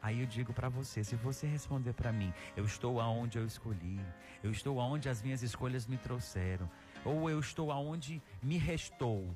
Aí 0.00 0.20
eu 0.20 0.26
digo 0.26 0.52
para 0.52 0.68
você, 0.68 1.02
se 1.02 1.16
você 1.16 1.46
responder 1.46 1.92
para 1.92 2.12
mim, 2.12 2.32
eu 2.56 2.64
estou 2.64 3.00
aonde 3.00 3.36
eu 3.36 3.44
escolhi, 3.44 4.00
eu 4.42 4.50
estou 4.50 4.80
aonde 4.80 5.08
as 5.08 5.22
minhas 5.22 5.42
escolhas 5.42 5.88
me 5.88 5.98
trouxeram, 5.98 6.70
ou 7.04 7.28
eu 7.28 7.40
estou 7.40 7.72
aonde 7.72 8.22
me 8.40 8.56
restou, 8.58 9.34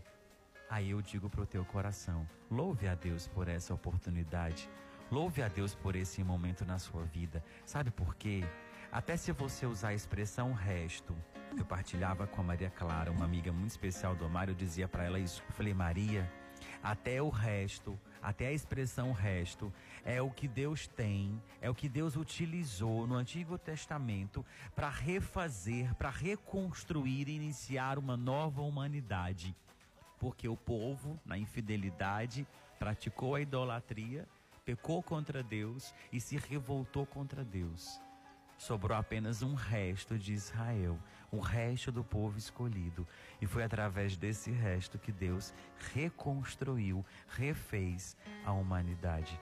Aí 0.73 0.89
eu 0.89 1.03
digo 1.03 1.29
para 1.29 1.43
o 1.43 1.47
teu 1.47 1.67
coração: 1.67 2.27
louve 2.51 2.89
a 2.89 2.95
Deus 2.95 3.29
por 3.29 3.47
essa 3.47 3.75
oportunidade. 3.75 4.71
Louve 5.11 5.43
a 5.43 5.49
Deus 5.49 5.75
por 5.75 5.95
esse 5.95 6.25
momento 6.25 6.65
na 6.65 6.79
sua 6.79 7.05
vida. 7.05 7.45
Sabe 7.67 7.91
por 7.91 8.15
quê? 8.17 8.43
Até 8.93 9.17
se 9.17 9.33
você 9.33 9.65
usar 9.65 9.89
a 9.89 9.95
expressão 9.95 10.53
resto, 10.53 11.17
eu 11.57 11.65
partilhava 11.65 12.27
com 12.27 12.43
a 12.43 12.45
Maria 12.45 12.69
Clara, 12.69 13.11
uma 13.11 13.25
amiga 13.25 13.51
muito 13.51 13.71
especial 13.71 14.15
do 14.15 14.29
Mário, 14.29 14.53
eu 14.53 14.57
dizia 14.57 14.87
para 14.87 15.05
ela 15.05 15.19
isso. 15.19 15.43
Eu 15.49 15.55
falei, 15.55 15.73
Maria, 15.73 16.31
até 16.83 17.23
o 17.23 17.31
resto, 17.31 17.99
até 18.21 18.49
a 18.49 18.53
expressão 18.53 19.11
resto, 19.13 19.73
é 20.05 20.21
o 20.21 20.31
que 20.31 20.47
Deus 20.47 20.87
tem, 20.87 21.43
é 21.63 21.71
o 21.71 21.75
que 21.75 21.89
Deus 21.89 22.17
utilizou 22.17 23.07
no 23.07 23.15
Antigo 23.15 23.57
Testamento 23.57 24.45
para 24.75 24.91
refazer, 24.91 25.95
para 25.95 26.11
reconstruir 26.11 27.29
e 27.29 27.37
iniciar 27.37 27.99
uma 27.99 28.17
nova 28.17 28.61
humanidade 28.61 29.57
porque 30.23 30.47
o 30.47 30.57
povo, 30.57 31.19
na 31.27 31.37
infidelidade, 31.37 32.47
praticou 32.79 33.35
a 33.35 33.41
idolatria, 33.41 34.25
pecou 34.65 35.03
contra 35.03 35.43
Deus 35.43 35.93
e 36.13 36.21
se 36.21 36.37
revoltou 36.37 37.05
contra 37.05 37.45
Deus. 37.45 38.01
Sobrou 38.63 38.97
apenas 38.97 39.43
um 39.43 39.55
resto 39.55 40.17
de 40.17 40.33
Israel, 40.33 40.97
o 41.33 41.41
resto 41.41 41.91
do 41.91 42.05
povo 42.05 42.39
escolhido. 42.39 43.05
E 43.41 43.45
foi 43.45 43.65
através 43.65 44.17
desse 44.17 44.53
resto 44.53 45.01
que 45.01 45.11
Deus 45.11 45.53
reconstruiu, 45.93 47.05
refez 47.27 48.17
a 48.45 48.53
humanidade. 48.53 49.37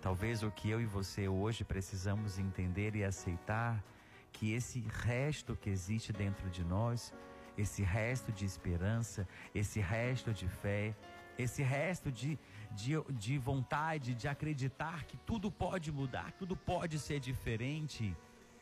Talvez 0.00 0.44
o 0.44 0.50
que 0.52 0.70
eu 0.70 0.80
e 0.80 0.86
você 0.86 1.26
hoje 1.26 1.64
precisamos 1.64 2.38
entender 2.38 2.94
e 2.94 3.02
aceitar 3.02 3.82
que 4.30 4.52
esse 4.52 4.78
resto 4.78 5.56
que 5.56 5.68
existe 5.68 6.12
dentro 6.12 6.48
de 6.48 6.62
nós 6.62 7.12
esse 7.58 7.82
resto 7.82 8.32
de 8.32 8.44
esperança, 8.44 9.26
esse 9.54 9.80
resto 9.80 10.32
de 10.32 10.48
fé, 10.48 10.94
esse 11.36 11.62
resto 11.62 12.12
de, 12.12 12.38
de, 12.70 12.92
de 13.10 13.38
vontade 13.38 14.14
de 14.14 14.28
acreditar 14.28 15.04
que 15.04 15.16
tudo 15.18 15.50
pode 15.50 15.90
mudar, 15.90 16.32
tudo 16.32 16.56
pode 16.56 16.98
ser 16.98 17.20
diferente, 17.20 18.16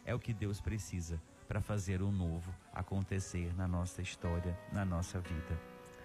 é 0.05 0.15
o 0.15 0.19
que 0.19 0.33
Deus 0.33 0.61
precisa 0.61 1.21
para 1.49 1.61
fazer 1.61 2.03
o 2.03 2.11
novo 2.11 2.55
acontecer 2.73 3.55
na 3.57 3.67
nossa 3.67 4.01
história, 4.01 4.59
na 4.73 4.85
nossa 4.85 5.21
vida. 5.21 5.61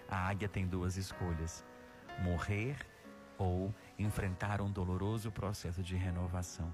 A 0.09 0.27
águia 0.27 0.47
tem 0.47 0.67
duas 0.67 0.97
escolhas: 0.97 1.63
morrer 2.23 2.75
ou 3.37 3.73
enfrentar 3.97 4.61
um 4.61 4.71
doloroso 4.71 5.31
processo 5.31 5.83
de 5.83 5.95
renovação. 5.95 6.73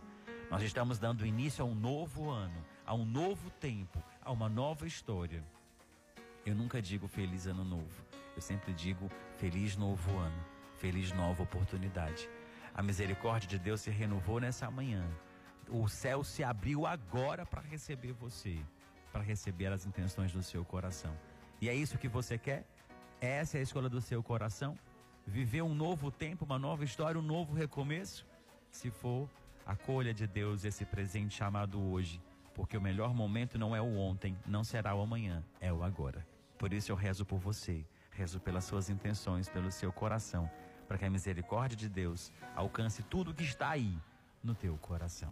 Nós 0.49 0.63
estamos 0.63 0.99
dando 0.99 1.25
início 1.25 1.63
a 1.63 1.67
um 1.67 1.73
novo 1.73 2.29
ano, 2.29 2.65
a 2.85 2.93
um 2.93 3.05
novo 3.05 3.49
tempo, 3.51 4.03
a 4.21 4.31
uma 4.31 4.49
nova 4.49 4.85
história. 4.85 5.43
Eu 6.45 6.55
nunca 6.55 6.81
digo 6.81 7.07
feliz 7.07 7.47
ano 7.47 7.63
novo. 7.63 8.03
Eu 8.35 8.41
sempre 8.41 8.73
digo 8.73 9.09
feliz 9.37 9.75
novo 9.75 10.17
ano, 10.17 10.45
feliz 10.77 11.11
nova 11.11 11.43
oportunidade. 11.43 12.29
A 12.73 12.81
misericórdia 12.81 13.49
de 13.49 13.59
Deus 13.59 13.81
se 13.81 13.89
renovou 13.89 14.39
nessa 14.39 14.69
manhã. 14.71 15.05
O 15.73 15.87
céu 15.87 16.21
se 16.21 16.43
abriu 16.43 16.85
agora 16.85 17.45
para 17.45 17.61
receber 17.61 18.11
você, 18.11 18.59
para 19.09 19.23
receber 19.23 19.67
as 19.71 19.85
intenções 19.85 20.33
do 20.33 20.43
seu 20.43 20.65
coração. 20.65 21.15
E 21.61 21.69
é 21.69 21.73
isso 21.73 21.97
que 21.97 22.09
você 22.09 22.37
quer? 22.37 22.65
Essa 23.21 23.57
é 23.57 23.61
a 23.61 23.63
escolha 23.63 23.87
do 23.87 24.01
seu 24.01 24.21
coração? 24.21 24.77
Viver 25.25 25.61
um 25.61 25.73
novo 25.73 26.11
tempo, 26.11 26.43
uma 26.43 26.59
nova 26.59 26.83
história, 26.83 27.17
um 27.17 27.23
novo 27.23 27.53
recomeço? 27.53 28.27
Se 28.69 28.91
for, 28.91 29.29
acolha 29.65 30.13
de 30.13 30.27
Deus 30.27 30.65
esse 30.65 30.83
presente 30.83 31.37
chamado 31.37 31.81
hoje, 31.81 32.21
porque 32.53 32.75
o 32.75 32.81
melhor 32.81 33.13
momento 33.13 33.57
não 33.57 33.73
é 33.73 33.81
o 33.81 33.95
ontem, 33.95 34.37
não 34.45 34.65
será 34.65 34.93
o 34.93 35.01
amanhã, 35.01 35.41
é 35.61 35.71
o 35.71 35.83
agora. 35.83 36.27
Por 36.57 36.73
isso 36.73 36.91
eu 36.91 36.97
rezo 36.97 37.25
por 37.25 37.39
você, 37.39 37.85
rezo 38.11 38.41
pelas 38.41 38.65
suas 38.65 38.89
intenções, 38.89 39.47
pelo 39.47 39.71
seu 39.71 39.93
coração, 39.93 40.51
para 40.85 40.97
que 40.97 41.05
a 41.05 41.09
misericórdia 41.09 41.77
de 41.77 41.87
Deus 41.87 42.29
alcance 42.55 43.01
tudo 43.03 43.33
que 43.33 43.43
está 43.43 43.69
aí 43.69 43.97
no 44.43 44.53
teu 44.53 44.77
coração. 44.77 45.31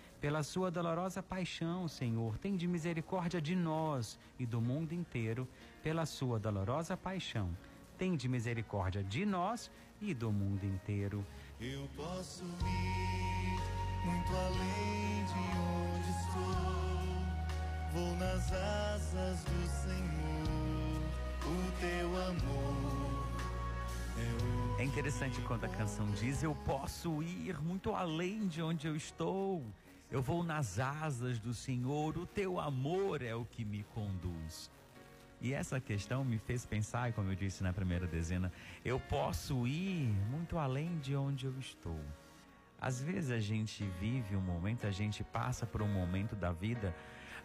Pela 0.21 0.43
sua 0.43 0.69
dolorosa 0.69 1.23
paixão, 1.23 1.87
Senhor, 1.87 2.37
tende 2.37 2.67
misericórdia 2.67 3.41
de 3.41 3.55
nós 3.55 4.19
e 4.37 4.45
do 4.45 4.61
mundo 4.61 4.93
inteiro. 4.93 5.47
Pela 5.81 6.05
sua 6.05 6.39
dolorosa 6.39 6.95
paixão, 6.95 7.49
tende 7.97 8.29
misericórdia 8.29 9.03
de 9.03 9.25
nós 9.25 9.71
e 9.99 10.13
do 10.13 10.31
mundo 10.31 10.63
inteiro. 10.63 11.25
Eu 11.59 11.89
posso 11.95 12.43
ir 12.43 13.81
muito 14.05 14.31
além 14.35 15.25
de 15.25 15.39
onde 15.57 16.09
estou. 16.11 16.71
Vou 17.91 18.15
nas 18.17 18.53
asas 18.53 19.43
do 19.43 19.67
Senhor, 19.67 21.01
o 21.47 21.71
teu 21.79 22.07
amor. 22.27 23.11
É, 24.19 24.77
o 24.77 24.81
é 24.81 24.83
interessante 24.85 25.41
quando 25.41 25.65
a 25.65 25.69
canção 25.69 26.05
diz: 26.11 26.43
Eu 26.43 26.53
posso 26.63 27.23
ir 27.23 27.59
muito 27.59 27.95
além 27.95 28.47
de 28.47 28.61
onde 28.61 28.87
eu 28.87 28.95
estou. 28.95 29.63
Eu 30.11 30.21
vou 30.21 30.43
nas 30.43 30.77
asas 30.77 31.39
do 31.39 31.53
Senhor, 31.53 32.17
o 32.17 32.25
teu 32.25 32.59
amor 32.59 33.21
é 33.21 33.33
o 33.33 33.45
que 33.45 33.63
me 33.63 33.83
conduz. 33.95 34.69
E 35.39 35.53
essa 35.53 35.79
questão 35.79 36.25
me 36.25 36.37
fez 36.37 36.65
pensar, 36.65 37.13
como 37.13 37.31
eu 37.31 37.35
disse 37.35 37.63
na 37.63 37.71
primeira 37.71 38.05
dezena, 38.05 38.51
eu 38.83 38.99
posso 38.99 39.65
ir 39.65 40.13
muito 40.29 40.57
além 40.57 40.99
de 40.99 41.15
onde 41.15 41.45
eu 41.45 41.57
estou. 41.57 41.99
Às 42.79 43.01
vezes 43.01 43.31
a 43.31 43.39
gente 43.39 43.85
vive 44.01 44.35
um 44.35 44.41
momento, 44.41 44.85
a 44.85 44.91
gente 44.91 45.23
passa 45.23 45.65
por 45.65 45.81
um 45.81 45.87
momento 45.87 46.35
da 46.35 46.51
vida 46.51 46.93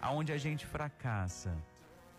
aonde 0.02 0.32
a 0.32 0.36
gente 0.36 0.66
fracassa, 0.66 1.56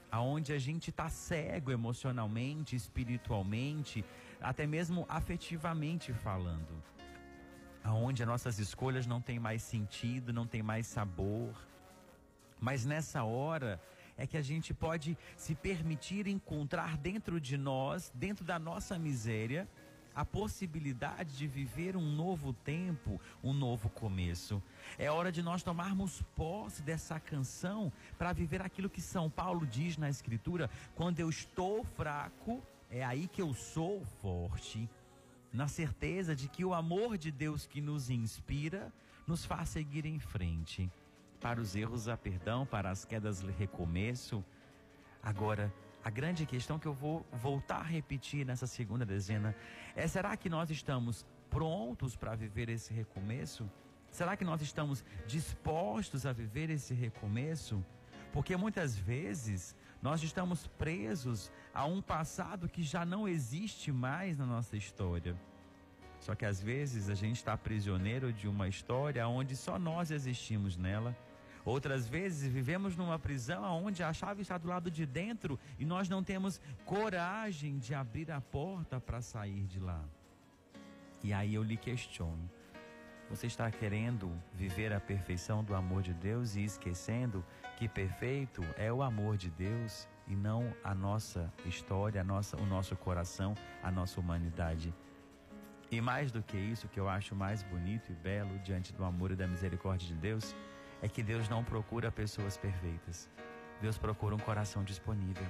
aonde 0.10 0.54
a 0.54 0.58
gente 0.58 0.92
está 0.92 1.10
cego 1.10 1.72
emocionalmente, 1.72 2.74
espiritualmente, 2.74 4.04
até 4.40 4.66
mesmo 4.66 5.06
afetivamente 5.10 6.14
falando, 6.14 6.82
aonde 7.88 8.22
as 8.22 8.28
nossas 8.28 8.60
escolhas 8.60 9.08
não 9.08 9.22
têm 9.22 9.40
mais 9.40 9.62
sentido, 9.62 10.34
não 10.34 10.46
tem 10.46 10.62
mais 10.62 10.88
sabor. 10.88 11.54
Mas 12.60 12.86
nessa 12.86 13.24
hora 13.24 13.82
é 14.18 14.28
que 14.28 14.36
a 14.36 14.42
gente 14.42 14.74
pode 14.74 15.18
se 15.38 15.56
permitir 15.56 16.28
encontrar 16.28 16.98
dentro 16.98 17.40
de 17.40 17.58
nós, 17.58 18.12
dentro 18.14 18.44
da 18.44 18.60
nossa 18.60 19.00
miséria, 19.00 19.68
a 20.14 20.26
possibilidade 20.26 21.38
de 21.38 21.48
viver 21.48 21.96
um 21.96 22.12
novo 22.12 22.52
tempo, 22.52 23.22
um 23.42 23.54
novo 23.54 23.88
começo. 23.90 24.62
É 24.98 25.10
hora 25.10 25.32
de 25.32 25.42
nós 25.42 25.64
tomarmos 25.64 26.22
posse 26.36 26.82
dessa 26.82 27.20
canção 27.22 27.94
para 28.18 28.34
viver 28.34 28.62
aquilo 28.62 28.90
que 28.90 29.02
São 29.02 29.30
Paulo 29.30 29.66
diz 29.66 29.96
na 29.96 30.10
Escritura: 30.10 30.70
quando 30.94 31.20
eu 31.20 31.30
estou 31.30 31.86
fraco, 31.86 32.62
é 32.90 33.06
aí 33.06 33.28
que 33.28 33.42
eu 33.42 33.54
sou 33.54 34.04
forte. 34.22 34.90
Na 35.52 35.68
certeza 35.68 36.36
de 36.36 36.48
que 36.48 36.66
o 36.66 36.74
amor 36.74 37.18
de 37.18 37.32
Deus 37.32 37.66
que 37.66 37.82
nos 37.82 38.10
inspira 38.10 38.92
nos 39.26 39.46
faz 39.46 39.70
seguir 39.70 40.06
em 40.06 40.20
frente. 40.20 40.92
Para 41.40 41.60
os 41.60 41.76
erros 41.76 42.08
há 42.08 42.18
perdão, 42.18 42.66
para 42.66 42.90
as 42.90 43.06
quedas 43.06 43.42
recomeço. 43.42 44.44
Agora, 45.22 45.74
a 46.04 46.10
grande 46.10 46.46
questão 46.46 46.80
que 46.80 46.88
eu 46.88 46.94
vou 46.94 47.26
voltar 47.34 47.80
a 47.80 47.84
repetir 47.84 48.46
nessa 48.46 48.66
segunda 48.66 49.06
dezena 49.06 49.56
é: 49.96 50.08
será 50.08 50.38
que 50.38 50.50
nós 50.50 50.70
estamos 50.70 51.26
prontos 51.50 52.16
para 52.16 52.36
viver 52.36 52.70
esse 52.70 52.94
recomeço? 52.94 53.70
Será 54.10 54.38
que 54.38 54.46
nós 54.46 54.62
estamos 54.62 55.04
dispostos 55.28 56.26
a 56.26 56.32
viver 56.32 56.70
esse 56.70 56.94
recomeço? 56.94 57.84
Porque 58.32 58.56
muitas 58.56 58.96
vezes 58.98 59.76
nós 60.08 60.24
estamos 60.24 60.68
presos 60.68 61.52
a 61.74 61.86
um 61.86 62.02
passado 62.02 62.70
que 62.70 62.82
já 62.82 63.06
não 63.06 63.28
existe 63.28 63.92
mais 63.92 64.38
na 64.38 64.46
nossa 64.46 64.78
história. 64.78 65.36
Só 66.22 66.34
que 66.34 66.46
às 66.46 66.62
vezes 66.62 67.10
a 67.10 67.14
gente 67.14 67.36
está 67.36 67.58
prisioneiro 67.58 68.32
de 68.32 68.48
uma 68.48 68.70
história 68.70 69.28
onde 69.28 69.54
só 69.56 69.78
nós 69.78 70.10
existimos 70.10 70.78
nela 70.78 71.14
Outras 71.66 72.08
vezes 72.08 72.50
vivemos 72.50 72.96
numa 72.96 73.20
prisão 73.20 73.84
onde 73.84 74.02
a 74.02 74.14
chave 74.14 74.42
está 74.42 74.58
do 74.58 74.70
lado 74.70 74.90
de 74.90 75.06
dentro 75.06 75.60
e 75.78 75.84
nós 75.84 76.08
não 76.08 76.24
temos 76.24 76.62
coragem 76.86 77.78
de 77.78 77.94
abrir 77.94 78.32
a 78.32 78.40
porta 78.40 79.02
para 79.02 79.22
sair 79.22 79.66
de 79.66 79.78
lá. 79.78 80.02
E 81.22 81.34
aí 81.34 81.54
eu 81.56 81.64
lhe 81.64 81.76
questiono: 81.76 82.50
você 83.30 83.48
está 83.48 83.70
querendo 83.70 84.32
viver 84.54 84.94
a 84.94 85.00
perfeição 85.00 85.64
do 85.64 85.76
amor 85.76 86.02
de 86.02 86.14
Deus 86.14 86.56
e 86.56 86.64
esquecendo 86.64 87.44
que 87.78 87.88
perfeito 87.88 88.64
é 88.78 88.92
o 88.92 89.02
amor 89.02 89.38
de 89.38 89.50
Deus 89.50 90.08
e 90.28 90.36
não 90.36 90.74
a 90.84 90.96
nossa 90.96 91.52
história, 91.66 92.22
a 92.22 92.24
nossa, 92.24 92.58
o 92.58 92.66
nosso 92.66 92.96
coração, 92.96 93.54
a 93.84 93.92
nossa 93.92 94.20
humanidade? 94.20 94.94
E 95.90 96.02
mais 96.02 96.32
do 96.32 96.44
que 96.44 96.58
isso, 96.58 96.88
que 96.88 97.00
eu 97.00 97.08
acho 97.08 97.34
mais 97.36 97.64
bonito 97.64 98.12
e 98.12 98.16
belo 98.16 98.58
diante 98.60 98.94
do 98.94 99.04
amor 99.06 99.32
e 99.32 99.36
da 99.36 99.48
misericórdia 99.48 100.08
de 100.08 100.16
Deus, 100.16 100.56
é 101.02 101.08
que 101.08 101.24
Deus 101.24 101.48
não 101.48 101.64
procura 101.64 102.12
pessoas 102.12 102.58
perfeitas. 102.58 103.30
Deus 103.82 103.98
procura 103.98 104.36
um 104.36 104.40
coração 104.40 104.84
disponível. 104.84 105.46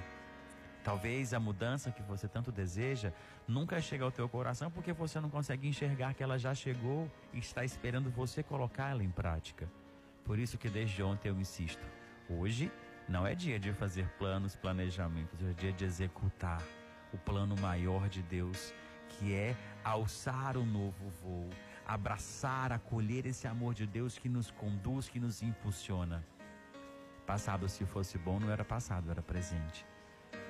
Talvez 0.88 1.34
a 1.34 1.38
mudança 1.38 1.92
que 1.92 2.00
você 2.00 2.26
tanto 2.26 2.50
deseja 2.50 3.12
nunca 3.46 3.78
chegue 3.78 4.02
ao 4.02 4.10
teu 4.10 4.26
coração 4.26 4.70
porque 4.70 4.90
você 4.90 5.20
não 5.20 5.28
consegue 5.28 5.68
enxergar 5.68 6.14
que 6.14 6.22
ela 6.22 6.38
já 6.38 6.54
chegou 6.54 7.10
e 7.30 7.38
está 7.38 7.62
esperando 7.62 8.08
você 8.08 8.42
colocá-la 8.42 9.04
em 9.04 9.10
prática. 9.10 9.70
Por 10.24 10.38
isso 10.38 10.56
que 10.56 10.70
desde 10.70 11.02
ontem 11.02 11.28
eu 11.28 11.38
insisto. 11.38 11.86
Hoje 12.26 12.72
não 13.06 13.26
é 13.26 13.34
dia 13.34 13.60
de 13.60 13.70
fazer 13.74 14.08
planos, 14.18 14.56
planejamentos, 14.56 15.38
é 15.42 15.52
dia 15.52 15.74
de 15.74 15.84
executar 15.84 16.62
o 17.12 17.18
plano 17.18 17.54
maior 17.60 18.08
de 18.08 18.22
Deus, 18.22 18.72
que 19.10 19.34
é 19.34 19.54
alçar 19.84 20.56
o 20.56 20.62
um 20.62 20.66
novo 20.66 21.10
voo, 21.22 21.50
abraçar, 21.86 22.72
acolher 22.72 23.26
esse 23.26 23.46
amor 23.46 23.74
de 23.74 23.86
Deus 23.86 24.16
que 24.16 24.30
nos 24.30 24.50
conduz, 24.50 25.06
que 25.06 25.20
nos 25.20 25.42
impulsiona. 25.42 26.24
Passado, 27.26 27.68
se 27.68 27.84
fosse 27.84 28.16
bom, 28.16 28.40
não 28.40 28.50
era 28.50 28.64
passado, 28.64 29.10
era 29.10 29.20
presente. 29.20 29.84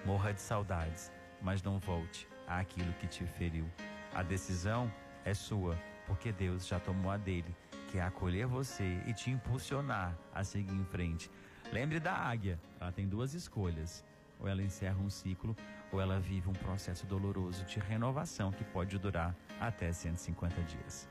Morra 0.09 0.33
de 0.33 0.41
saudades, 0.41 1.13
mas 1.43 1.63
não 1.63 1.79
volte 1.79 2.27
àquilo 2.47 2.95
que 2.95 3.07
te 3.07 3.27
feriu. 3.27 3.71
A 4.15 4.23
decisão 4.23 4.91
é 5.23 5.35
sua, 5.35 5.79
porque 6.07 6.33
Deus 6.33 6.67
já 6.67 6.81
tomou 6.81 7.11
a 7.11 7.19
dele, 7.19 7.55
que 7.89 7.99
é 7.99 8.03
acolher 8.03 8.47
você 8.47 9.03
e 9.07 9.13
te 9.13 9.31
impulsionar 9.31 10.17
a 10.35 10.43
seguir 10.43 10.73
em 10.73 10.85
frente. 10.87 11.31
Lembre 11.71 12.01
da 12.01 12.15
águia, 12.15 12.59
ela 12.81 12.91
tem 12.91 13.07
duas 13.07 13.35
escolhas. 13.35 14.03
Ou 14.41 14.49
ela 14.49 14.63
encerra 14.63 14.97
um 14.97 15.11
ciclo, 15.11 15.55
ou 15.93 16.01
ela 16.01 16.19
vive 16.19 16.49
um 16.49 16.55
processo 16.55 17.05
doloroso 17.05 17.67
de 17.67 17.79
renovação 17.79 18.51
que 18.51 18.65
pode 18.65 18.97
durar 18.99 19.37
até 19.61 19.93
150 19.93 20.63
dias. 20.63 21.07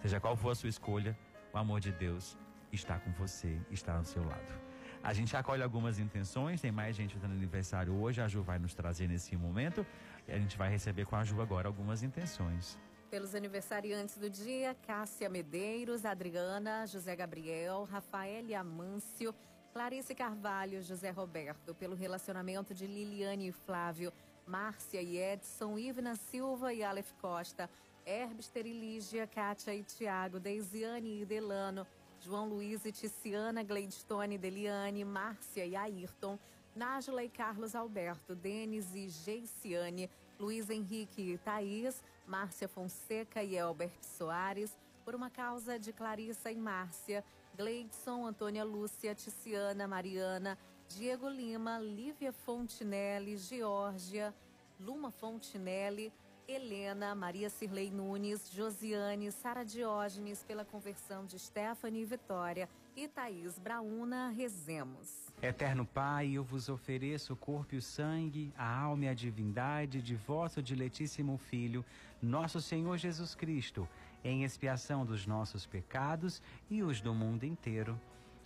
Seja 0.00 0.20
qual 0.20 0.36
for 0.36 0.50
a 0.50 0.54
sua 0.54 0.68
escolha, 0.68 1.18
o 1.52 1.58
amor 1.58 1.80
de 1.80 1.90
Deus 1.90 2.38
está 2.70 2.96
com 2.96 3.10
você, 3.10 3.58
está 3.72 3.96
ao 3.96 4.04
seu 4.04 4.22
lado. 4.22 4.65
A 5.02 5.12
gente 5.12 5.36
acolhe 5.36 5.62
algumas 5.62 5.98
intenções, 5.98 6.60
tem 6.60 6.72
mais 6.72 6.96
gente 6.96 7.14
fazendo 7.14 7.32
aniversário 7.32 7.94
hoje, 7.94 8.20
a 8.20 8.28
Ju 8.28 8.42
vai 8.42 8.58
nos 8.58 8.74
trazer 8.74 9.08
nesse 9.08 9.36
momento 9.36 9.86
e 10.26 10.32
a 10.32 10.38
gente 10.38 10.56
vai 10.56 10.68
receber 10.68 11.04
com 11.04 11.16
a 11.16 11.24
Ju 11.24 11.40
agora 11.40 11.68
algumas 11.68 12.02
intenções. 12.02 12.78
Pelos 13.10 13.34
aniversariantes 13.34 14.18
do 14.18 14.28
dia, 14.28 14.74
Cássia 14.86 15.28
Medeiros, 15.28 16.04
Adriana, 16.04 16.86
José 16.86 17.14
Gabriel, 17.14 17.84
Rafael 17.90 18.44
Amâncio, 18.58 19.32
Clarice 19.72 20.14
Carvalho, 20.14 20.82
José 20.82 21.10
Roberto, 21.10 21.74
pelo 21.74 21.94
relacionamento 21.94 22.74
de 22.74 22.86
Liliane 22.86 23.48
e 23.48 23.52
Flávio, 23.52 24.12
Márcia 24.46 25.02
e 25.02 25.18
Edson, 25.18 25.78
Ivna 25.78 26.16
Silva 26.16 26.72
e 26.72 26.82
Aleph 26.82 27.12
Costa, 27.20 27.70
Herbster 28.06 28.66
e 28.66 28.72
Lígia, 28.72 29.26
Kátia 29.26 29.74
e 29.74 29.82
Tiago, 29.82 30.40
Deisiane 30.40 31.20
e 31.20 31.26
Delano, 31.26 31.86
João 32.26 32.48
Luiz 32.48 32.84
e 32.84 32.90
Ticiana, 32.90 33.62
Gleidstone, 33.62 34.36
Deliane, 34.36 35.04
Márcia 35.04 35.64
e 35.64 35.76
Ayrton, 35.76 36.36
Nájula 36.74 37.22
e 37.22 37.28
Carlos 37.28 37.76
Alberto, 37.76 38.34
Denis 38.34 38.96
e 38.96 39.08
Geiciane, 39.08 40.10
Luiz 40.36 40.68
Henrique 40.68 41.22
e 41.22 41.38
Thaís, 41.38 42.02
Márcia 42.26 42.66
Fonseca 42.66 43.44
e 43.44 43.54
Elbert 43.54 44.02
Soares, 44.02 44.76
por 45.04 45.14
uma 45.14 45.30
causa 45.30 45.78
de 45.78 45.92
Clarissa 45.92 46.50
e 46.50 46.56
Márcia, 46.56 47.24
Gleidson, 47.56 48.26
Antônia 48.26 48.64
Lúcia, 48.64 49.14
Ticiana, 49.14 49.86
Mariana, 49.86 50.58
Diego 50.88 51.28
Lima, 51.28 51.78
Lívia 51.78 52.32
Fontinelli, 52.32 53.36
Geórgia, 53.36 54.34
Luma 54.80 55.12
Fontinelli, 55.12 56.12
Helena, 56.48 57.12
Maria 57.12 57.50
Cirlei 57.50 57.90
Nunes, 57.90 58.48
Josiane, 58.52 59.32
Sara 59.32 59.64
Diógenes 59.64 60.44
pela 60.44 60.64
conversão 60.64 61.26
de 61.26 61.36
Stephanie 61.40 62.04
Vitória 62.04 62.68
e 62.96 63.08
Thaís 63.08 63.58
Brauna, 63.58 64.28
rezemos. 64.28 65.26
Eterno 65.42 65.84
Pai, 65.84 66.30
eu 66.34 66.44
vos 66.44 66.68
ofereço 66.68 67.32
o 67.32 67.36
corpo 67.36 67.74
e 67.74 67.78
o 67.78 67.82
sangue, 67.82 68.52
a 68.56 68.80
alma 68.80 69.06
e 69.06 69.08
a 69.08 69.14
divindade 69.14 70.00
de 70.00 70.14
vosso 70.14 70.62
diletíssimo 70.62 71.36
Filho, 71.36 71.84
nosso 72.22 72.62
Senhor 72.62 72.96
Jesus 72.96 73.34
Cristo, 73.34 73.88
em 74.22 74.44
expiação 74.44 75.04
dos 75.04 75.26
nossos 75.26 75.66
pecados 75.66 76.40
e 76.70 76.80
os 76.80 77.00
do 77.00 77.12
mundo 77.12 77.42
inteiro. 77.42 78.00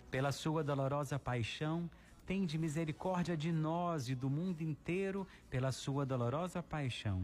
Pela 0.09 0.31
sua 0.31 0.63
dolorosa 0.63 1.19
paixão, 1.19 1.87
tende 2.25 2.57
misericórdia 2.57 3.37
de 3.37 3.51
nós 3.51 4.09
e 4.09 4.15
do 4.15 4.29
mundo 4.29 4.63
inteiro 4.63 5.27
pela 5.51 5.71
sua 5.71 6.03
dolorosa 6.03 6.63
paixão 6.63 7.23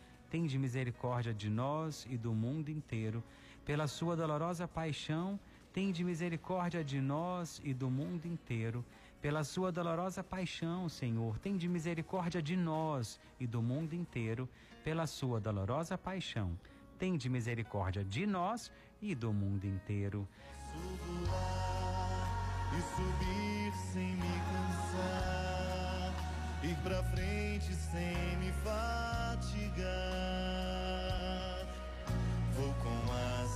Tende 0.31 0.57
misericórdia 0.57 1.33
de 1.33 1.49
nós 1.49 2.07
e 2.09 2.17
do 2.17 2.33
mundo 2.33 2.69
inteiro, 2.69 3.21
pela 3.65 3.85
sua 3.85 4.15
dolorosa 4.15 4.65
paixão. 4.65 5.37
Tende 5.73 6.05
misericórdia 6.05 6.81
de 6.85 7.01
nós 7.01 7.61
e 7.65 7.73
do 7.73 7.89
mundo 7.89 8.25
inteiro, 8.25 8.83
pela 9.21 9.43
sua 9.43 9.73
dolorosa 9.73 10.23
paixão, 10.23 10.87
Senhor. 10.87 11.37
Tende 11.39 11.67
misericórdia 11.67 12.41
de 12.41 12.55
nós 12.55 13.19
e 13.41 13.45
do 13.45 13.61
mundo 13.61 13.93
inteiro, 13.93 14.47
pela 14.85 15.05
sua 15.05 15.41
dolorosa 15.41 15.97
paixão. 15.97 16.57
Tende 16.97 17.29
misericórdia 17.29 18.01
de 18.01 18.25
nós 18.25 18.71
e 19.01 19.13
do 19.13 19.33
mundo 19.33 19.65
inteiro. 19.65 20.25
e 22.73 22.81
subir 22.95 23.73
sem 23.91 24.15
me 24.15 24.33
cansar, 24.49 25.50
ir 26.63 26.75
pra 26.77 27.03
frente 27.03 27.73
sem 27.73 28.37
me 28.37 28.51
fatigar. 28.63 29.81
Vou 32.55 32.73
com 32.75 33.11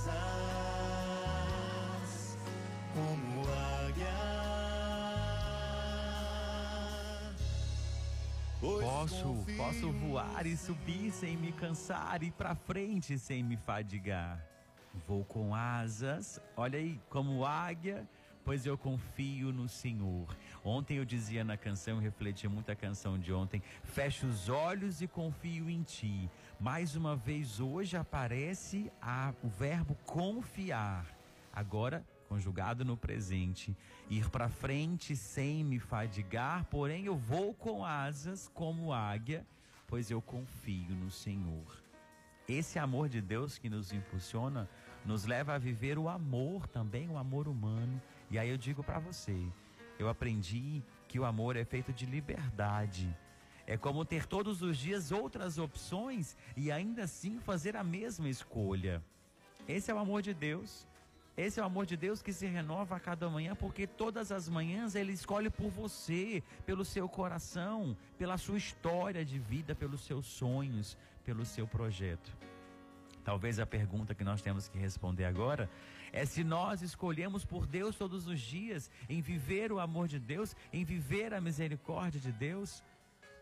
asas 0.06 0.36
como 2.92 3.42
águia. 3.84 4.06
Pois 8.60 8.84
Posso, 8.84 9.44
posso 9.56 9.92
voar 9.92 10.46
e 10.46 10.56
subir 10.56 11.12
sem 11.12 11.36
me 11.36 11.52
cansar 11.52 12.22
e 12.22 12.30
para 12.32 12.54
frente 12.56 13.18
sem 13.18 13.42
me 13.42 13.56
fadigar. 13.56 14.44
Vou 15.06 15.24
com 15.24 15.54
asas, 15.54 16.40
olha 16.56 16.78
aí, 16.78 16.98
como 17.10 17.44
águia, 17.44 18.08
pois 18.46 18.64
eu 18.64 18.78
confio 18.78 19.52
no 19.52 19.68
Senhor. 19.68 20.28
Ontem 20.64 20.98
eu 20.98 21.04
dizia 21.04 21.42
na 21.42 21.56
canção, 21.56 21.98
refleti 21.98 22.46
muito 22.46 22.70
a 22.70 22.76
canção 22.76 23.18
de 23.18 23.32
ontem, 23.32 23.60
fecho 23.82 24.24
os 24.24 24.48
olhos 24.48 25.02
e 25.02 25.08
confio 25.08 25.68
em 25.68 25.82
ti. 25.82 26.30
Mais 26.60 26.94
uma 26.94 27.16
vez 27.16 27.58
hoje 27.58 27.96
aparece 27.96 28.90
a- 29.02 29.34
o 29.42 29.48
verbo 29.48 29.96
confiar. 30.06 31.04
Agora 31.52 32.04
conjugado 32.28 32.84
no 32.84 32.96
presente, 32.96 33.76
ir 34.08 34.30
para 34.30 34.48
frente 34.48 35.16
sem 35.16 35.64
me 35.64 35.80
fadigar, 35.80 36.64
porém 36.66 37.04
eu 37.06 37.16
vou 37.16 37.52
com 37.52 37.84
asas 37.84 38.48
como 38.54 38.92
águia, 38.92 39.44
pois 39.88 40.08
eu 40.08 40.22
confio 40.22 40.94
no 40.94 41.10
Senhor. 41.10 41.82
Esse 42.48 42.78
amor 42.78 43.08
de 43.08 43.20
Deus 43.20 43.58
que 43.58 43.68
nos 43.68 43.92
impulsiona 43.92 44.68
nos 45.04 45.24
leva 45.24 45.54
a 45.54 45.58
viver 45.58 45.98
o 45.98 46.08
amor 46.08 46.68
também, 46.68 47.08
o 47.08 47.16
amor 47.18 47.48
humano. 47.48 48.00
E 48.30 48.38
aí 48.38 48.48
eu 48.48 48.56
digo 48.56 48.82
para 48.82 48.98
você, 48.98 49.36
eu 49.98 50.08
aprendi 50.08 50.82
que 51.08 51.18
o 51.18 51.24
amor 51.24 51.56
é 51.56 51.64
feito 51.64 51.92
de 51.92 52.06
liberdade. 52.06 53.16
É 53.66 53.76
como 53.76 54.04
ter 54.04 54.26
todos 54.26 54.62
os 54.62 54.76
dias 54.78 55.10
outras 55.10 55.58
opções 55.58 56.36
e 56.56 56.70
ainda 56.70 57.04
assim 57.04 57.38
fazer 57.40 57.76
a 57.76 57.82
mesma 57.82 58.28
escolha. 58.28 59.02
Esse 59.66 59.90
é 59.90 59.94
o 59.94 59.98
amor 59.98 60.22
de 60.22 60.32
Deus. 60.32 60.86
Esse 61.36 61.60
é 61.60 61.62
o 61.62 61.66
amor 61.66 61.84
de 61.84 61.96
Deus 61.96 62.22
que 62.22 62.32
se 62.32 62.46
renova 62.46 62.96
a 62.96 63.00
cada 63.00 63.28
manhã, 63.28 63.54
porque 63.54 63.86
todas 63.86 64.32
as 64.32 64.48
manhãs 64.48 64.94
Ele 64.94 65.12
escolhe 65.12 65.50
por 65.50 65.68
você, 65.68 66.42
pelo 66.64 66.84
seu 66.84 67.08
coração, 67.08 67.94
pela 68.16 68.38
sua 68.38 68.56
história 68.56 69.22
de 69.22 69.38
vida, 69.38 69.74
pelos 69.74 70.00
seus 70.06 70.26
sonhos, 70.26 70.96
pelo 71.24 71.44
seu 71.44 71.66
projeto. 71.66 72.34
Talvez 73.26 73.58
a 73.58 73.66
pergunta 73.66 74.14
que 74.14 74.22
nós 74.22 74.40
temos 74.40 74.68
que 74.68 74.78
responder 74.78 75.24
agora 75.24 75.68
é 76.12 76.24
se 76.24 76.44
nós 76.44 76.80
escolhemos 76.80 77.44
por 77.44 77.66
Deus 77.66 77.96
todos 77.96 78.28
os 78.28 78.40
dias, 78.40 78.88
em 79.08 79.20
viver 79.20 79.72
o 79.72 79.80
amor 79.80 80.06
de 80.06 80.20
Deus, 80.20 80.54
em 80.72 80.84
viver 80.84 81.34
a 81.34 81.40
misericórdia 81.40 82.20
de 82.20 82.30
Deus, 82.30 82.84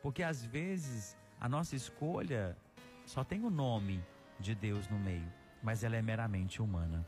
porque 0.03 0.23
às 0.23 0.43
vezes 0.43 1.19
a 1.39 1.51
nossa 1.51 1.77
escolha 1.77 2.57
só 3.05 3.23
tem 3.23 3.45
o 3.45 3.51
nome 3.51 4.03
de 4.41 4.55
Deus 4.55 4.89
no 4.89 4.99
meio, 4.99 5.31
mas 5.63 5.85
ela 5.85 5.97
é 5.97 6.01
meramente 6.01 6.63
humana. 6.63 7.07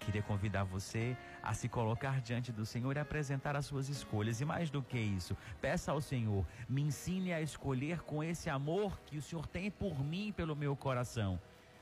Queria 0.00 0.22
convidar 0.22 0.64
você 0.64 1.16
a 1.40 1.54
se 1.54 1.68
colocar 1.68 2.20
diante 2.20 2.50
do 2.50 2.66
Senhor 2.66 2.96
e 2.96 2.98
apresentar 2.98 3.54
as 3.54 3.66
suas 3.66 3.88
escolhas. 3.88 4.40
E 4.40 4.44
mais 4.44 4.70
do 4.70 4.82
que 4.82 4.98
isso, 4.98 5.36
peça 5.60 5.92
ao 5.92 6.00
Senhor, 6.00 6.44
me 6.68 6.82
ensine 6.82 7.32
a 7.32 7.40
escolher 7.40 8.02
com 8.02 8.24
esse 8.24 8.50
amor 8.50 8.98
que 9.06 9.16
o 9.16 9.22
Senhor 9.22 9.46
tem 9.46 9.70
por 9.70 10.02
mim, 10.02 10.32
pelo 10.32 10.56
meu 10.56 10.74
coração. 10.74 11.38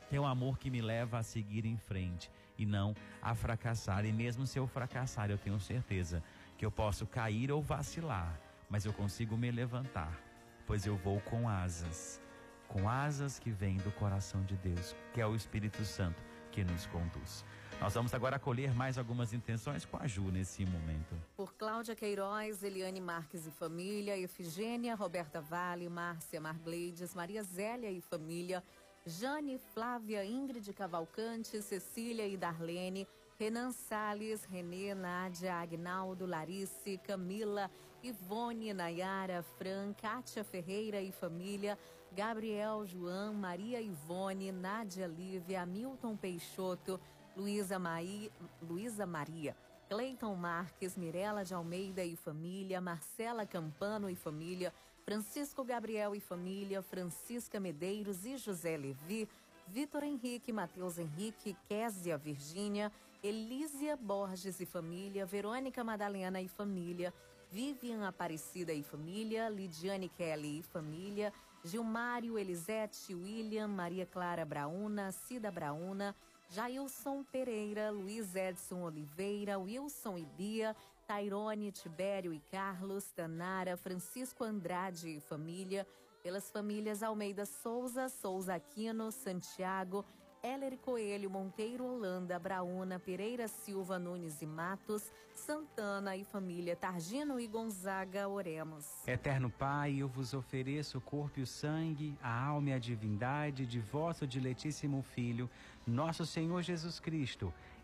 Tem 0.08 0.18
um 0.18 0.26
amor 0.26 0.58
que 0.58 0.70
me 0.70 0.80
leva 0.80 1.18
a 1.18 1.22
seguir 1.22 1.64
em 1.64 1.76
frente 1.76 2.30
e 2.58 2.64
não 2.64 2.94
a 3.20 3.34
fracassar. 3.34 4.04
E 4.04 4.12
mesmo 4.12 4.46
se 4.46 4.58
eu 4.58 4.66
fracassar, 4.66 5.30
eu 5.30 5.38
tenho 5.38 5.58
certeza 5.60 6.22
que 6.56 6.64
eu 6.64 6.70
posso 6.70 7.06
cair 7.06 7.50
ou 7.50 7.60
vacilar, 7.62 8.38
mas 8.70 8.84
eu 8.84 8.92
consigo 8.92 9.36
me 9.36 9.50
levantar, 9.50 10.18
pois 10.66 10.86
eu 10.86 10.96
vou 10.96 11.20
com 11.20 11.48
asas, 11.48 12.20
com 12.68 12.88
asas 12.88 13.38
que 13.38 13.50
vêm 13.50 13.76
do 13.78 13.90
coração 13.92 14.42
de 14.44 14.56
Deus, 14.56 14.96
que 15.12 15.20
é 15.20 15.26
o 15.26 15.34
Espírito 15.34 15.84
Santo 15.84 16.22
que 16.50 16.64
nos 16.64 16.86
conduz. 16.86 17.44
Nós 17.78 17.92
vamos 17.92 18.14
agora 18.14 18.36
acolher 18.36 18.74
mais 18.74 18.96
algumas 18.96 19.34
intenções 19.34 19.84
com 19.84 19.98
a 19.98 20.06
Ju 20.06 20.22
nesse 20.30 20.64
momento. 20.64 21.14
Por 21.36 21.52
Cláudia 21.54 21.94
Queiroz, 21.94 22.62
Eliane 22.62 23.02
Marques 23.02 23.46
e 23.46 23.50
família, 23.50 24.18
Efigênia, 24.18 24.94
Roberta 24.94 25.42
Vale, 25.42 25.86
Márcia 25.90 26.40
Margleides, 26.40 27.14
Maria 27.14 27.42
Zélia 27.42 27.90
e 27.90 28.00
família, 28.00 28.64
Jane, 29.08 29.56
Flávia, 29.72 30.24
Ingrid 30.24 30.72
Cavalcante, 30.72 31.62
Cecília 31.62 32.26
e 32.26 32.36
Darlene, 32.36 33.06
Renan 33.38 33.70
Salles, 33.70 34.44
Renê, 34.44 34.94
Nádia, 34.94 35.54
Agnaldo, 35.54 36.26
Larice, 36.26 36.98
Camila, 36.98 37.70
Ivone, 38.02 38.74
Nayara, 38.74 39.44
Fran, 39.56 39.92
Kátia 39.92 40.42
Ferreira 40.42 41.00
e 41.00 41.12
família, 41.12 41.78
Gabriel, 42.10 42.84
João, 42.84 43.32
Maria 43.32 43.80
Ivone, 43.80 44.50
Nádia 44.50 45.06
Lívia, 45.06 45.64
Milton 45.64 46.16
Peixoto, 46.16 46.98
Luísa 47.36 47.78
Maí- 47.78 48.32
Luísa 48.60 49.06
Maria, 49.06 49.56
Cleiton 49.88 50.34
Marques, 50.34 50.96
Mirela 50.96 51.44
de 51.44 51.54
Almeida 51.54 52.02
e 52.02 52.16
família, 52.16 52.80
Marcela 52.80 53.46
Campano 53.46 54.10
e 54.10 54.16
família, 54.16 54.72
Francisco 55.06 55.62
Gabriel 55.62 56.16
e 56.16 56.20
família, 56.20 56.82
Francisca 56.82 57.60
Medeiros 57.60 58.26
e 58.26 58.36
José 58.36 58.76
Levi, 58.76 59.28
Vitor 59.68 60.02
Henrique, 60.02 60.52
Matheus 60.52 60.98
Henrique, 60.98 61.56
Késia 61.68 62.18
Virgínia, 62.18 62.90
Elísia 63.22 63.96
Borges 63.96 64.58
e 64.58 64.66
família, 64.66 65.24
Verônica 65.24 65.84
Madalena 65.84 66.40
e 66.40 66.48
família, 66.48 67.14
Vivian 67.52 68.04
Aparecida 68.04 68.72
e 68.72 68.82
família, 68.82 69.48
Lidiane 69.48 70.08
Kelly 70.08 70.58
e 70.58 70.62
família, 70.64 71.32
Gilmário 71.62 72.36
Elisete, 72.36 73.14
William, 73.14 73.68
Maria 73.68 74.06
Clara 74.06 74.44
Brauna, 74.44 75.12
Cida 75.12 75.52
Brauna, 75.52 76.16
Jailson 76.50 77.22
Pereira, 77.22 77.90
Luiz 77.90 78.34
Edson 78.34 78.82
Oliveira, 78.82 79.56
Wilson 79.56 80.18
e 80.18 80.26
Bia, 80.36 80.74
Tairone, 81.06 81.70
Tibério 81.70 82.34
e 82.34 82.40
Carlos, 82.50 83.10
Tanara, 83.12 83.76
Francisco 83.76 84.42
Andrade 84.42 85.08
e 85.08 85.20
família, 85.20 85.86
pelas 86.22 86.50
famílias 86.50 87.02
Almeida 87.02 87.46
Souza, 87.46 88.08
Souza 88.08 88.54
Aquino, 88.54 89.12
Santiago, 89.12 90.04
Heller 90.42 90.76
Coelho, 90.78 91.30
Monteiro 91.30 91.84
Holanda, 91.84 92.38
Brauna, 92.38 92.98
Pereira 92.98 93.46
Silva, 93.46 93.98
Nunes 93.98 94.42
e 94.42 94.46
Matos, 94.46 95.12
Santana 95.34 96.16
e 96.16 96.24
família 96.24 96.74
Targino 96.74 97.38
e 97.38 97.46
Gonzaga, 97.46 98.28
oremos. 98.28 99.06
Eterno 99.06 99.50
Pai, 99.50 99.96
eu 99.96 100.08
vos 100.08 100.34
ofereço 100.34 100.98
o 100.98 101.00
corpo 101.00 101.38
e 101.38 101.42
o 101.42 101.46
sangue, 101.46 102.16
a 102.22 102.46
alma 102.46 102.70
e 102.70 102.72
a 102.72 102.78
divindade 102.78 103.64
de 103.64 103.78
vosso 103.78 104.26
diletíssimo 104.26 105.02
Filho, 105.02 105.48
nosso 105.86 106.26
Senhor 106.26 106.62
Jesus 106.62 106.98
Cristo, 106.98 107.52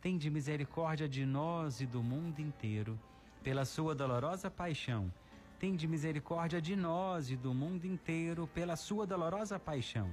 Tende 0.00 0.30
misericórdia 0.30 1.06
de 1.06 1.26
nós 1.26 1.80
e 1.82 1.86
do 1.86 2.02
mundo 2.02 2.40
inteiro, 2.40 2.98
pela 3.42 3.66
sua 3.66 3.94
dolorosa 3.94 4.50
paixão. 4.50 5.12
Tende 5.58 5.86
misericórdia 5.86 6.60
de 6.60 6.74
nós 6.74 7.30
e 7.30 7.36
do 7.36 7.52
mundo 7.52 7.84
inteiro, 7.84 8.46
pela 8.46 8.76
sua 8.76 9.06
dolorosa 9.06 9.58
paixão. 9.58 10.08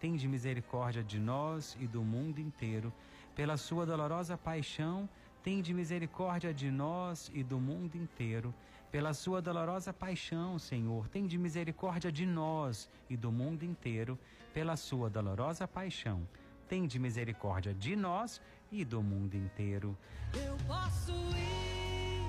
Tende 0.00 0.26
misericórdia 0.26 1.04
de 1.04 1.18
nós 1.18 1.76
e 1.78 1.86
do 1.86 2.02
mundo 2.02 2.38
inteiro, 2.38 2.90
pela 3.34 3.58
sua 3.58 3.84
dolorosa 3.84 4.38
paixão. 4.38 5.06
Tende 5.42 5.74
misericórdia 5.74 6.54
de 6.54 6.70
nós 6.70 7.30
e 7.34 7.42
do 7.42 7.60
mundo 7.60 7.94
inteiro, 7.94 8.54
Pela 8.90 9.12
sua 9.12 9.42
dolorosa 9.42 9.92
paixão, 9.92 10.58
Senhor, 10.58 11.08
tem 11.08 11.26
de 11.26 11.36
misericórdia 11.36 12.10
de 12.10 12.24
nós 12.24 12.88
e 13.10 13.16
do 13.16 13.30
mundo 13.32 13.64
inteiro. 13.64 14.18
Pela 14.54 14.76
sua 14.76 15.10
dolorosa 15.10 15.68
paixão, 15.68 16.26
tem 16.68 16.86
de 16.86 16.98
misericórdia 16.98 17.74
de 17.74 17.94
nós 17.94 18.40
e 18.70 18.84
do 18.84 19.02
mundo 19.02 19.34
inteiro. 19.34 19.96
Eu 20.34 20.56
posso 20.66 21.12
ir 21.12 22.28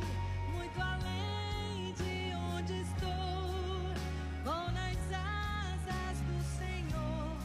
muito 0.54 0.82
além 0.82 1.94
de 1.94 2.36
onde 2.54 2.74
estou, 2.82 3.94
vou 4.44 4.72
nas 4.72 4.98
asas 5.14 6.22
do 6.22 6.44
Senhor, 6.58 7.38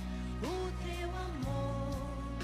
o 0.43 0.73
teu 0.85 1.11
amor 1.11 2.39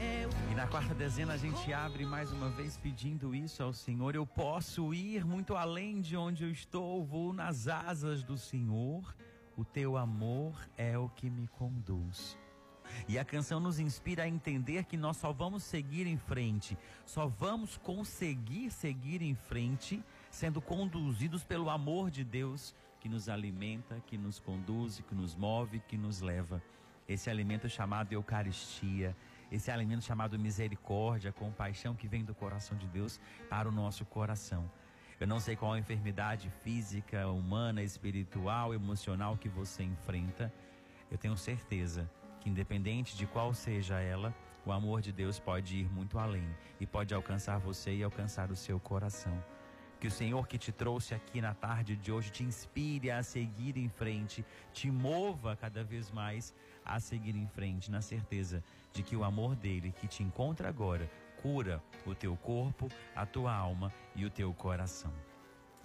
é 0.00 0.26
o 0.26 0.52
E 0.52 0.54
na 0.54 0.66
quarta 0.66 0.94
dezena 0.94 1.34
a 1.34 1.36
gente 1.36 1.72
abre 1.72 2.04
mais 2.04 2.32
uma 2.32 2.48
vez 2.48 2.76
pedindo 2.76 3.34
isso 3.34 3.62
ao 3.62 3.72
Senhor. 3.72 4.14
Eu 4.14 4.26
posso 4.26 4.92
ir 4.94 5.24
muito 5.24 5.54
além 5.54 6.00
de 6.00 6.16
onde 6.16 6.44
eu 6.44 6.50
estou, 6.50 7.04
vou 7.04 7.32
nas 7.32 7.68
asas 7.68 8.22
do 8.22 8.36
Senhor. 8.36 9.14
O 9.56 9.64
teu 9.64 9.96
amor 9.96 10.58
é 10.76 10.98
o 10.98 11.08
que 11.08 11.30
me 11.30 11.46
conduz. 11.46 12.36
E 13.08 13.18
a 13.18 13.24
canção 13.24 13.60
nos 13.60 13.78
inspira 13.78 14.24
a 14.24 14.28
entender 14.28 14.84
que 14.84 14.96
nós 14.96 15.16
só 15.16 15.32
vamos 15.32 15.62
seguir 15.62 16.06
em 16.06 16.16
frente, 16.16 16.76
só 17.04 17.26
vamos 17.26 17.76
conseguir 17.76 18.70
seguir 18.70 19.22
em 19.22 19.34
frente 19.34 20.02
sendo 20.30 20.60
conduzidos 20.60 21.44
pelo 21.44 21.70
amor 21.70 22.10
de 22.10 22.24
Deus 22.24 22.74
que 23.00 23.08
nos 23.08 23.28
alimenta, 23.28 24.02
que 24.06 24.16
nos 24.16 24.40
conduz, 24.40 25.00
que 25.06 25.14
nos 25.14 25.36
move, 25.36 25.78
que 25.80 25.96
nos 25.96 26.20
leva. 26.20 26.62
Esse 27.06 27.28
alimento 27.28 27.68
chamado 27.68 28.12
Eucaristia, 28.12 29.14
esse 29.52 29.70
alimento 29.70 30.02
chamado 30.02 30.38
misericórdia, 30.38 31.30
compaixão 31.30 31.94
que 31.94 32.08
vem 32.08 32.24
do 32.24 32.34
coração 32.34 32.76
de 32.78 32.86
Deus 32.88 33.20
para 33.50 33.68
o 33.68 33.72
nosso 33.72 34.04
coração. 34.06 34.70
Eu 35.20 35.26
não 35.26 35.38
sei 35.38 35.54
qual 35.54 35.74
a 35.74 35.78
enfermidade 35.78 36.50
física, 36.62 37.28
humana, 37.28 37.82
espiritual, 37.82 38.74
emocional 38.74 39.36
que 39.36 39.48
você 39.48 39.82
enfrenta. 39.82 40.52
Eu 41.10 41.18
tenho 41.18 41.36
certeza 41.36 42.10
que, 42.44 42.50
independente 42.50 43.16
de 43.16 43.26
qual 43.26 43.54
seja 43.54 43.98
ela, 44.00 44.34
o 44.66 44.70
amor 44.70 45.00
de 45.00 45.10
Deus 45.10 45.38
pode 45.38 45.78
ir 45.78 45.90
muito 45.90 46.18
além 46.18 46.46
e 46.78 46.86
pode 46.86 47.14
alcançar 47.14 47.58
você 47.58 47.94
e 47.94 48.02
alcançar 48.02 48.50
o 48.50 48.56
seu 48.56 48.78
coração. 48.78 49.42
Que 49.98 50.06
o 50.06 50.10
Senhor 50.10 50.46
que 50.46 50.58
te 50.58 50.70
trouxe 50.70 51.14
aqui 51.14 51.40
na 51.40 51.54
tarde 51.54 51.96
de 51.96 52.12
hoje 52.12 52.30
te 52.30 52.44
inspire 52.44 53.10
a 53.10 53.22
seguir 53.22 53.78
em 53.78 53.88
frente, 53.88 54.44
te 54.72 54.90
mova 54.90 55.56
cada 55.56 55.82
vez 55.82 56.10
mais 56.10 56.54
a 56.84 57.00
seguir 57.00 57.34
em 57.34 57.46
frente, 57.46 57.90
na 57.90 58.02
certeza 58.02 58.62
de 58.92 59.02
que 59.02 59.16
o 59.16 59.24
amor 59.24 59.56
dele 59.56 59.94
que 59.98 60.06
te 60.06 60.22
encontra 60.22 60.68
agora 60.68 61.10
cura 61.40 61.82
o 62.04 62.14
teu 62.14 62.36
corpo, 62.36 62.88
a 63.16 63.24
tua 63.24 63.54
alma 63.54 63.92
e 64.14 64.24
o 64.24 64.30
teu 64.30 64.52
coração. 64.52 65.12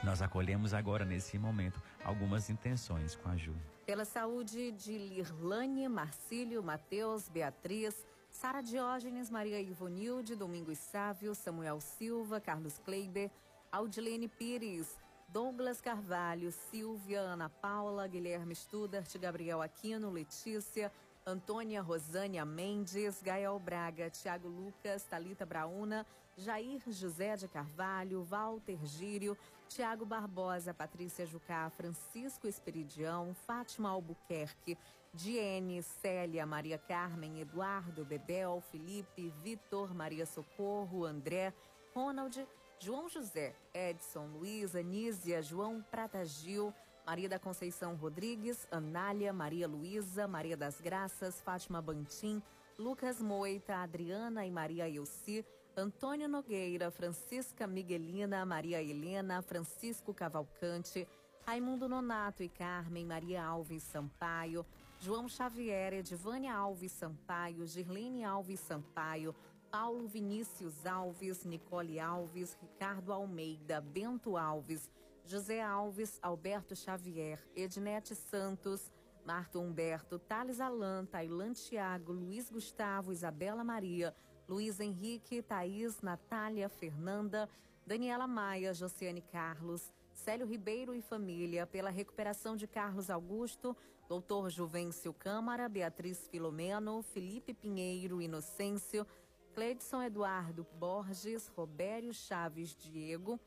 Nós 0.03 0.21
acolhemos 0.21 0.73
agora, 0.73 1.03
nesse 1.03 1.37
momento, 1.37 1.81
algumas 2.03 2.49
intenções 2.49 3.15
com 3.15 3.29
a 3.29 3.35
Ju. 3.35 3.53
Pela 3.89 4.05
saúde 4.05 4.71
de 4.71 4.99
Lirlane, 4.99 5.89
Marcílio, 5.89 6.61
Matheus, 6.61 7.27
Beatriz, 7.27 8.05
Sara 8.29 8.61
Diógenes, 8.61 9.31
Maria 9.31 9.59
Ivonilde, 9.59 10.35
Domingos 10.35 10.77
Sávio, 10.77 11.33
Samuel 11.33 11.81
Silva, 11.81 12.39
Carlos 12.39 12.77
Kleiber, 12.77 13.31
Audilene 13.71 14.27
Pires, 14.27 14.95
Douglas 15.27 15.81
Carvalho, 15.81 16.51
Silvia, 16.51 17.21
Ana 17.21 17.49
Paula, 17.49 18.07
Guilherme 18.07 18.53
Studart, 18.53 19.11
Gabriel 19.17 19.59
Aquino, 19.59 20.11
Letícia, 20.11 20.91
Antônia 21.25 21.81
Rosânia 21.81 22.45
Mendes, 22.45 23.23
Gael 23.23 23.57
Braga, 23.57 24.07
Tiago 24.11 24.47
Lucas, 24.47 25.01
Talita 25.01 25.47
Brauna, 25.47 26.05
Jair 26.37 26.79
José 26.85 27.35
de 27.35 27.47
Carvalho, 27.47 28.21
Walter 28.29 28.77
Gírio, 28.85 29.35
Tiago 29.69 30.03
Barbosa, 30.03 30.73
Patrícia 30.73 31.27
Jucá, 31.27 31.69
Francisco 31.69 32.47
Esperidião, 32.47 33.35
Fátima 33.45 33.89
Albuquerque, 33.89 34.75
Diene, 35.13 35.83
Célia, 35.83 36.43
Maria 36.43 36.79
Carmen, 36.79 37.39
Eduardo, 37.39 38.03
Bebel, 38.03 38.63
Felipe, 38.71 39.31
Vitor, 39.43 39.93
Maria 39.93 40.25
Socorro, 40.25 41.05
André, 41.05 41.53
Ronald, 41.93 42.47
João 42.79 43.07
José, 43.07 43.55
Edson, 43.71 44.25
Luísa, 44.25 44.81
Nízia, 44.81 45.39
João 45.43 45.85
Prata 45.91 46.25
Gil, 46.25 46.73
Maria 47.05 47.29
da 47.29 47.37
Conceição 47.37 47.93
Rodrigues, 47.95 48.67
Anália, 48.71 49.31
Maria 49.31 49.67
Luísa, 49.67 50.27
Maria 50.27 50.57
das 50.57 50.81
Graças, 50.81 51.41
Fátima 51.41 51.79
Bantim, 51.79 52.41
Lucas 52.77 53.21
Moita, 53.21 53.75
Adriana 53.75 54.47
e 54.47 54.51
Maria 54.51 54.89
Elci, 54.89 55.45
Antônio 55.79 56.27
Nogueira, 56.27 56.91
Francisca 56.91 57.65
Miguelina, 57.65 58.45
Maria 58.45 58.83
Helena, 58.83 59.41
Francisco 59.41 60.13
Cavalcante, 60.13 61.07
Raimundo 61.47 61.87
Nonato 61.87 62.43
e 62.43 62.49
Carmen, 62.49 63.05
Maria 63.05 63.43
Alves 63.43 63.83
Sampaio, 63.83 64.65
João 64.99 65.29
Xavier, 65.29 65.93
Edvânia 65.93 66.53
Alves 66.53 66.91
Sampaio, 66.91 67.65
Girlene 67.65 68.25
Alves 68.25 68.59
Sampaio, 68.59 69.33
Paulo 69.71 70.05
Vinícius 70.05 70.85
Alves, 70.85 71.45
Nicole 71.45 71.97
Alves, 71.97 72.57
Ricardo 72.61 73.13
Almeida, 73.13 73.79
Bento 73.79 74.35
Alves, 74.35 74.89
José 75.25 75.61
Alves, 75.61 76.19
Alberto 76.21 76.75
Xavier, 76.75 77.39
Ednete 77.55 78.15
Santos, 78.15 78.91
Marto 79.25 79.61
Humberto, 79.61 80.19
Thales 80.19 80.59
Alan, 80.59 81.05
Tailan 81.05 81.53
Tiago, 81.53 82.11
Luiz 82.11 82.49
Gustavo, 82.49 83.13
Isabela 83.13 83.63
Maria, 83.63 84.13
Luiz 84.49 84.79
Henrique, 84.79 85.43
Thaís, 85.43 86.01
Natália, 86.01 86.67
Fernanda, 86.67 87.47
Daniela 87.85 88.25
Maia, 88.25 88.73
Josiane 88.73 89.21
Carlos, 89.21 89.93
Célio 90.11 90.47
Ribeiro 90.47 90.95
e 90.95 91.03
família, 91.03 91.67
pela 91.67 91.91
recuperação 91.91 92.55
de 92.55 92.65
Carlos 92.65 93.11
Augusto, 93.11 93.77
doutor 94.07 94.49
Juvencio 94.49 95.13
Câmara, 95.13 95.69
Beatriz 95.69 96.27
Filomeno, 96.29 97.03
Felipe 97.03 97.53
Pinheiro, 97.53 98.23
Inocêncio, 98.23 99.05
Cleidson 99.53 100.01
Eduardo 100.01 100.65
Borges, 100.79 101.47
Robério 101.49 102.11
Chaves 102.11 102.75
Diego, 102.75 103.39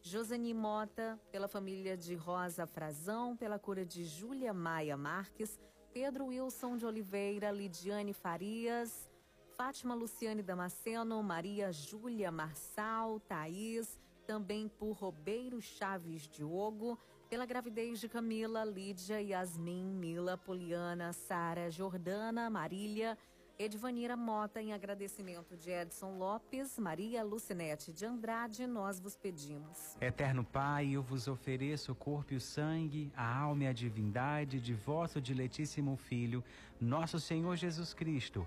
Josani 0.00 0.54
Mota, 0.54 1.20
pela 1.30 1.46
família 1.46 1.94
de 1.94 2.14
Rosa 2.14 2.66
Frazão, 2.66 3.36
pela 3.36 3.58
cura 3.58 3.84
de 3.84 4.02
Júlia 4.02 4.54
Maia 4.54 4.96
Marques, 4.96 5.60
Pedro 5.92 6.28
Wilson 6.28 6.78
de 6.78 6.86
Oliveira, 6.86 7.50
Lidiane 7.50 8.14
Farias, 8.14 9.10
Fátima 9.58 9.92
Luciane 9.92 10.40
Damasceno, 10.40 11.20
Maria 11.20 11.72
Júlia 11.72 12.30
Marçal, 12.30 13.18
Thaís, 13.18 13.98
também 14.24 14.68
por 14.68 14.92
Robeiro 14.92 15.60
Chaves 15.60 16.28
Diogo, 16.28 16.96
pela 17.28 17.44
gravidez 17.44 17.98
de 17.98 18.08
Camila, 18.08 18.64
Lídia, 18.64 19.20
Yasmin, 19.20 19.84
Mila, 19.84 20.38
Poliana, 20.38 21.12
Sara, 21.12 21.72
Jordana, 21.72 22.48
Marília, 22.48 23.18
Edvanira 23.58 24.16
Mota, 24.16 24.62
em 24.62 24.72
agradecimento 24.72 25.56
de 25.56 25.72
Edson 25.72 26.16
Lopes, 26.16 26.78
Maria 26.78 27.24
Lucinete 27.24 27.92
de 27.92 28.06
Andrade, 28.06 28.64
nós 28.68 29.00
vos 29.00 29.16
pedimos. 29.16 29.96
Eterno 30.00 30.44
Pai, 30.44 30.90
eu 30.90 31.02
vos 31.02 31.26
ofereço 31.26 31.90
o 31.90 31.96
corpo 31.96 32.32
e 32.32 32.36
o 32.36 32.40
sangue, 32.40 33.12
a 33.16 33.40
alma 33.40 33.64
e 33.64 33.66
a 33.66 33.72
divindade 33.72 34.60
de 34.60 34.72
vosso 34.72 35.20
diletíssimo 35.20 35.96
Filho, 35.96 36.44
nosso 36.80 37.18
Senhor 37.18 37.56
Jesus 37.56 37.92
Cristo, 37.92 38.46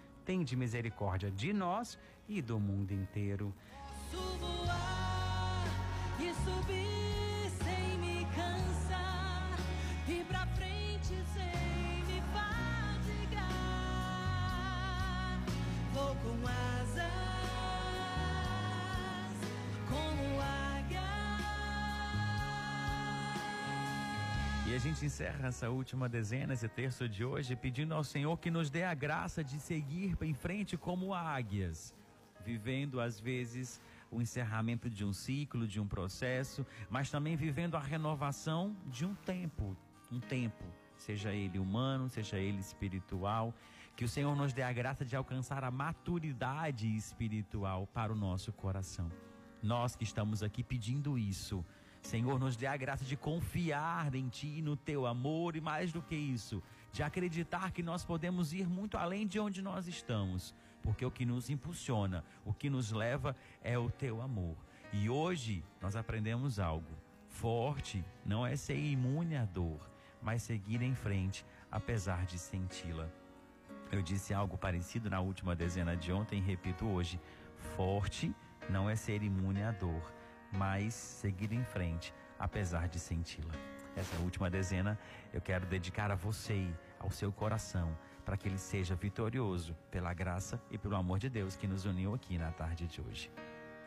Tende 0.31 0.55
misericórdia 0.55 1.29
de 1.29 1.51
nós 1.51 1.99
e 2.25 2.41
do 2.41 2.57
mundo 2.57 2.93
inteiro. 2.93 3.53
voar 16.23 16.80
e 16.80 16.80
E 24.71 24.73
a 24.73 24.79
gente 24.79 25.05
encerra 25.05 25.49
essa 25.49 25.69
última 25.69 26.07
dezena, 26.07 26.53
esse 26.53 26.69
terço 26.69 27.09
de 27.09 27.25
hoje, 27.25 27.57
pedindo 27.57 27.93
ao 27.93 28.05
Senhor 28.05 28.37
que 28.37 28.49
nos 28.49 28.69
dê 28.69 28.85
a 28.85 28.93
graça 28.93 29.43
de 29.43 29.59
seguir 29.59 30.17
em 30.21 30.33
frente 30.33 30.77
como 30.77 31.13
águias, 31.13 31.93
vivendo 32.45 33.01
às 33.01 33.19
vezes 33.19 33.81
o 34.09 34.21
encerramento 34.21 34.89
de 34.89 35.03
um 35.03 35.11
ciclo, 35.11 35.67
de 35.67 35.77
um 35.77 35.85
processo, 35.85 36.65
mas 36.89 37.11
também 37.11 37.35
vivendo 37.35 37.75
a 37.75 37.81
renovação 37.81 38.73
de 38.87 39.05
um 39.05 39.13
tempo, 39.13 39.75
um 40.09 40.21
tempo, 40.21 40.63
seja 40.95 41.33
ele 41.33 41.59
humano, 41.59 42.07
seja 42.07 42.37
ele 42.37 42.59
espiritual, 42.59 43.53
que 43.97 44.05
o 44.05 44.07
Senhor 44.07 44.33
nos 44.37 44.53
dê 44.53 44.63
a 44.63 44.71
graça 44.71 45.03
de 45.03 45.17
alcançar 45.17 45.65
a 45.65 45.69
maturidade 45.69 46.87
espiritual 46.95 47.87
para 47.87 48.13
o 48.13 48.15
nosso 48.15 48.53
coração. 48.53 49.11
Nós 49.61 49.97
que 49.97 50.05
estamos 50.05 50.41
aqui 50.41 50.63
pedindo 50.63 51.17
isso, 51.17 51.61
Senhor, 52.01 52.39
nos 52.39 52.55
dê 52.55 52.65
a 52.65 52.75
graça 52.75 53.05
de 53.05 53.15
confiar 53.15 54.13
em 54.15 54.27
Ti, 54.27 54.61
no 54.61 54.75
Teu 54.75 55.05
amor 55.05 55.55
e 55.55 55.61
mais 55.61 55.91
do 55.91 56.01
que 56.01 56.15
isso, 56.15 56.61
de 56.91 57.03
acreditar 57.03 57.71
que 57.71 57.83
nós 57.83 58.03
podemos 58.03 58.53
ir 58.53 58.67
muito 58.67 58.97
além 58.97 59.27
de 59.27 59.39
onde 59.39 59.61
nós 59.61 59.87
estamos, 59.87 60.53
porque 60.81 61.05
o 61.05 61.11
que 61.11 61.25
nos 61.25 61.49
impulsiona, 61.49 62.23
o 62.43 62.53
que 62.53 62.69
nos 62.69 62.91
leva 62.91 63.35
é 63.63 63.77
o 63.77 63.89
Teu 63.89 64.21
amor. 64.21 64.57
E 64.91 65.09
hoje 65.09 65.63
nós 65.79 65.95
aprendemos 65.95 66.59
algo. 66.59 66.91
Forte 67.29 68.03
não 68.25 68.45
é 68.45 68.55
ser 68.55 68.77
imune 68.77 69.37
à 69.37 69.45
dor, 69.45 69.79
mas 70.21 70.43
seguir 70.43 70.81
em 70.81 70.93
frente 70.93 71.45
apesar 71.71 72.25
de 72.25 72.37
senti-la. 72.37 73.09
Eu 73.91 74.01
disse 74.01 74.33
algo 74.33 74.57
parecido 74.57 75.09
na 75.09 75.21
última 75.21 75.55
dezena 75.55 75.95
de 75.95 76.11
ontem 76.11 76.39
e 76.39 76.41
repito 76.41 76.85
hoje. 76.85 77.19
Forte 77.75 78.33
não 78.69 78.89
é 78.89 78.95
ser 78.95 79.23
imune 79.23 79.63
à 79.63 79.71
dor, 79.71 80.13
mas 80.51 80.93
seguir 80.93 81.51
em 81.51 81.63
frente, 81.63 82.13
apesar 82.37 82.87
de 82.87 82.99
senti-la. 82.99 83.53
Essa 83.95 84.15
última 84.17 84.49
dezena 84.49 84.97
eu 85.33 85.41
quero 85.41 85.65
dedicar 85.65 86.11
a 86.11 86.15
você, 86.15 86.67
ao 86.99 87.11
seu 87.11 87.31
coração, 87.31 87.97
para 88.23 88.37
que 88.37 88.47
ele 88.47 88.57
seja 88.57 88.95
vitorioso 88.95 89.75
pela 89.89 90.13
graça 90.13 90.61
e 90.69 90.77
pelo 90.77 90.95
amor 90.95 91.19
de 91.19 91.29
Deus 91.29 91.55
que 91.55 91.67
nos 91.67 91.85
uniu 91.85 92.13
aqui 92.13 92.37
na 92.37 92.51
tarde 92.51 92.87
de 92.87 93.01
hoje. 93.01 93.31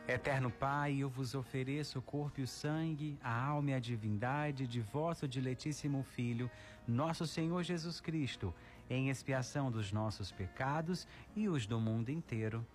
Eterno 0.06 0.50
Pai, 0.50 0.98
eu 0.98 1.08
vos 1.08 1.34
ofereço 1.34 1.98
o 1.98 2.02
corpo 2.02 2.38
e 2.38 2.42
o 2.42 2.46
sangue, 2.46 3.18
a 3.22 3.46
alma 3.46 3.70
e 3.70 3.74
a 3.74 3.78
divindade 3.78 4.66
de 4.66 4.82
vosso 4.82 5.26
diletíssimo 5.26 6.02
Filho, 6.02 6.50
nosso 6.86 7.26
Senhor 7.26 7.62
Jesus 7.62 8.02
Cristo, 8.02 8.52
em 8.90 9.08
expiação 9.08 9.70
dos 9.70 9.92
nossos 9.92 10.30
pecados 10.30 11.08
e 11.34 11.48
os 11.48 11.66
do 11.66 11.80
mundo 11.80 12.10
inteiro. 12.10 12.66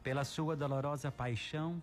Pela 0.00 0.22
sua 0.22 0.54
dolorosa 0.54 1.10
paixão, 1.10 1.82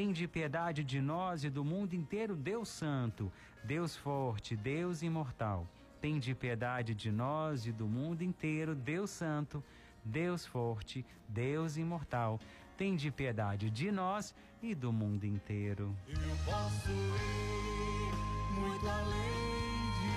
Tende 0.00 0.26
piedade 0.26 0.82
de 0.82 0.98
nós 0.98 1.44
e 1.44 1.50
do 1.50 1.62
mundo 1.62 1.92
inteiro, 1.92 2.34
Deus 2.34 2.70
Santo, 2.70 3.30
Deus 3.62 3.94
Forte, 3.94 4.56
Deus 4.56 5.02
Imortal. 5.02 5.68
Tende 6.00 6.34
piedade 6.34 6.94
de 6.94 7.12
nós 7.12 7.66
e 7.66 7.70
do 7.70 7.86
mundo 7.86 8.22
inteiro, 8.22 8.74
Deus 8.74 9.10
Santo, 9.10 9.62
Deus 10.02 10.46
Forte, 10.46 11.04
Deus 11.28 11.76
Imortal. 11.76 12.40
Tende 12.78 13.10
piedade 13.10 13.68
de 13.68 13.92
nós 13.92 14.34
e 14.62 14.74
do 14.74 14.90
mundo 14.90 15.26
inteiro. 15.26 15.94
Eu 16.08 16.36
posso 16.46 16.88
ir 16.88 18.58
muito 18.58 18.88
além 18.88 19.90
de 19.98 20.08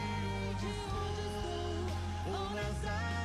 onde 0.47 0.65
estou, 0.77 2.33
ou 2.33 2.49
nas 2.55 2.85
asas 2.85 3.22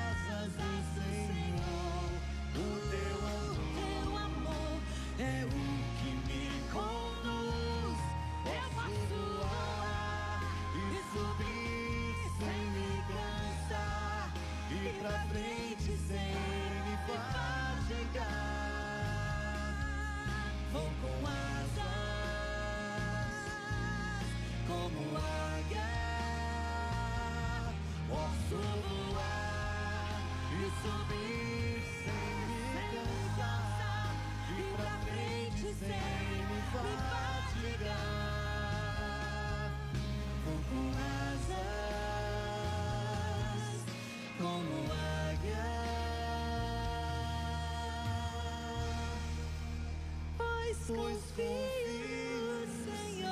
Pois 50.89 51.22
confio 51.32 52.66
no 52.66 52.66
Senhor. 52.66 53.28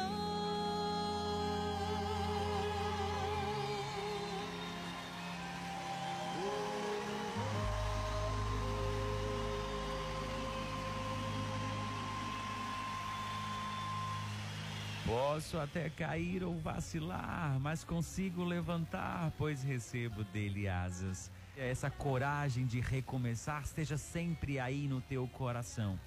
Posso 15.06 15.58
até 15.58 15.88
cair 15.88 16.44
ou 16.44 16.58
vacilar, 16.58 17.58
mas 17.58 17.82
consigo 17.82 18.44
levantar, 18.44 19.32
pois 19.38 19.62
recebo 19.62 20.24
dele 20.24 20.68
asas. 20.68 21.30
Essa 21.56 21.90
coragem 21.90 22.66
de 22.66 22.80
recomeçar 22.80 23.62
esteja 23.62 23.96
sempre 23.96 24.60
aí 24.60 24.86
no 24.86 25.00
teu 25.00 25.26
coração. 25.28 25.98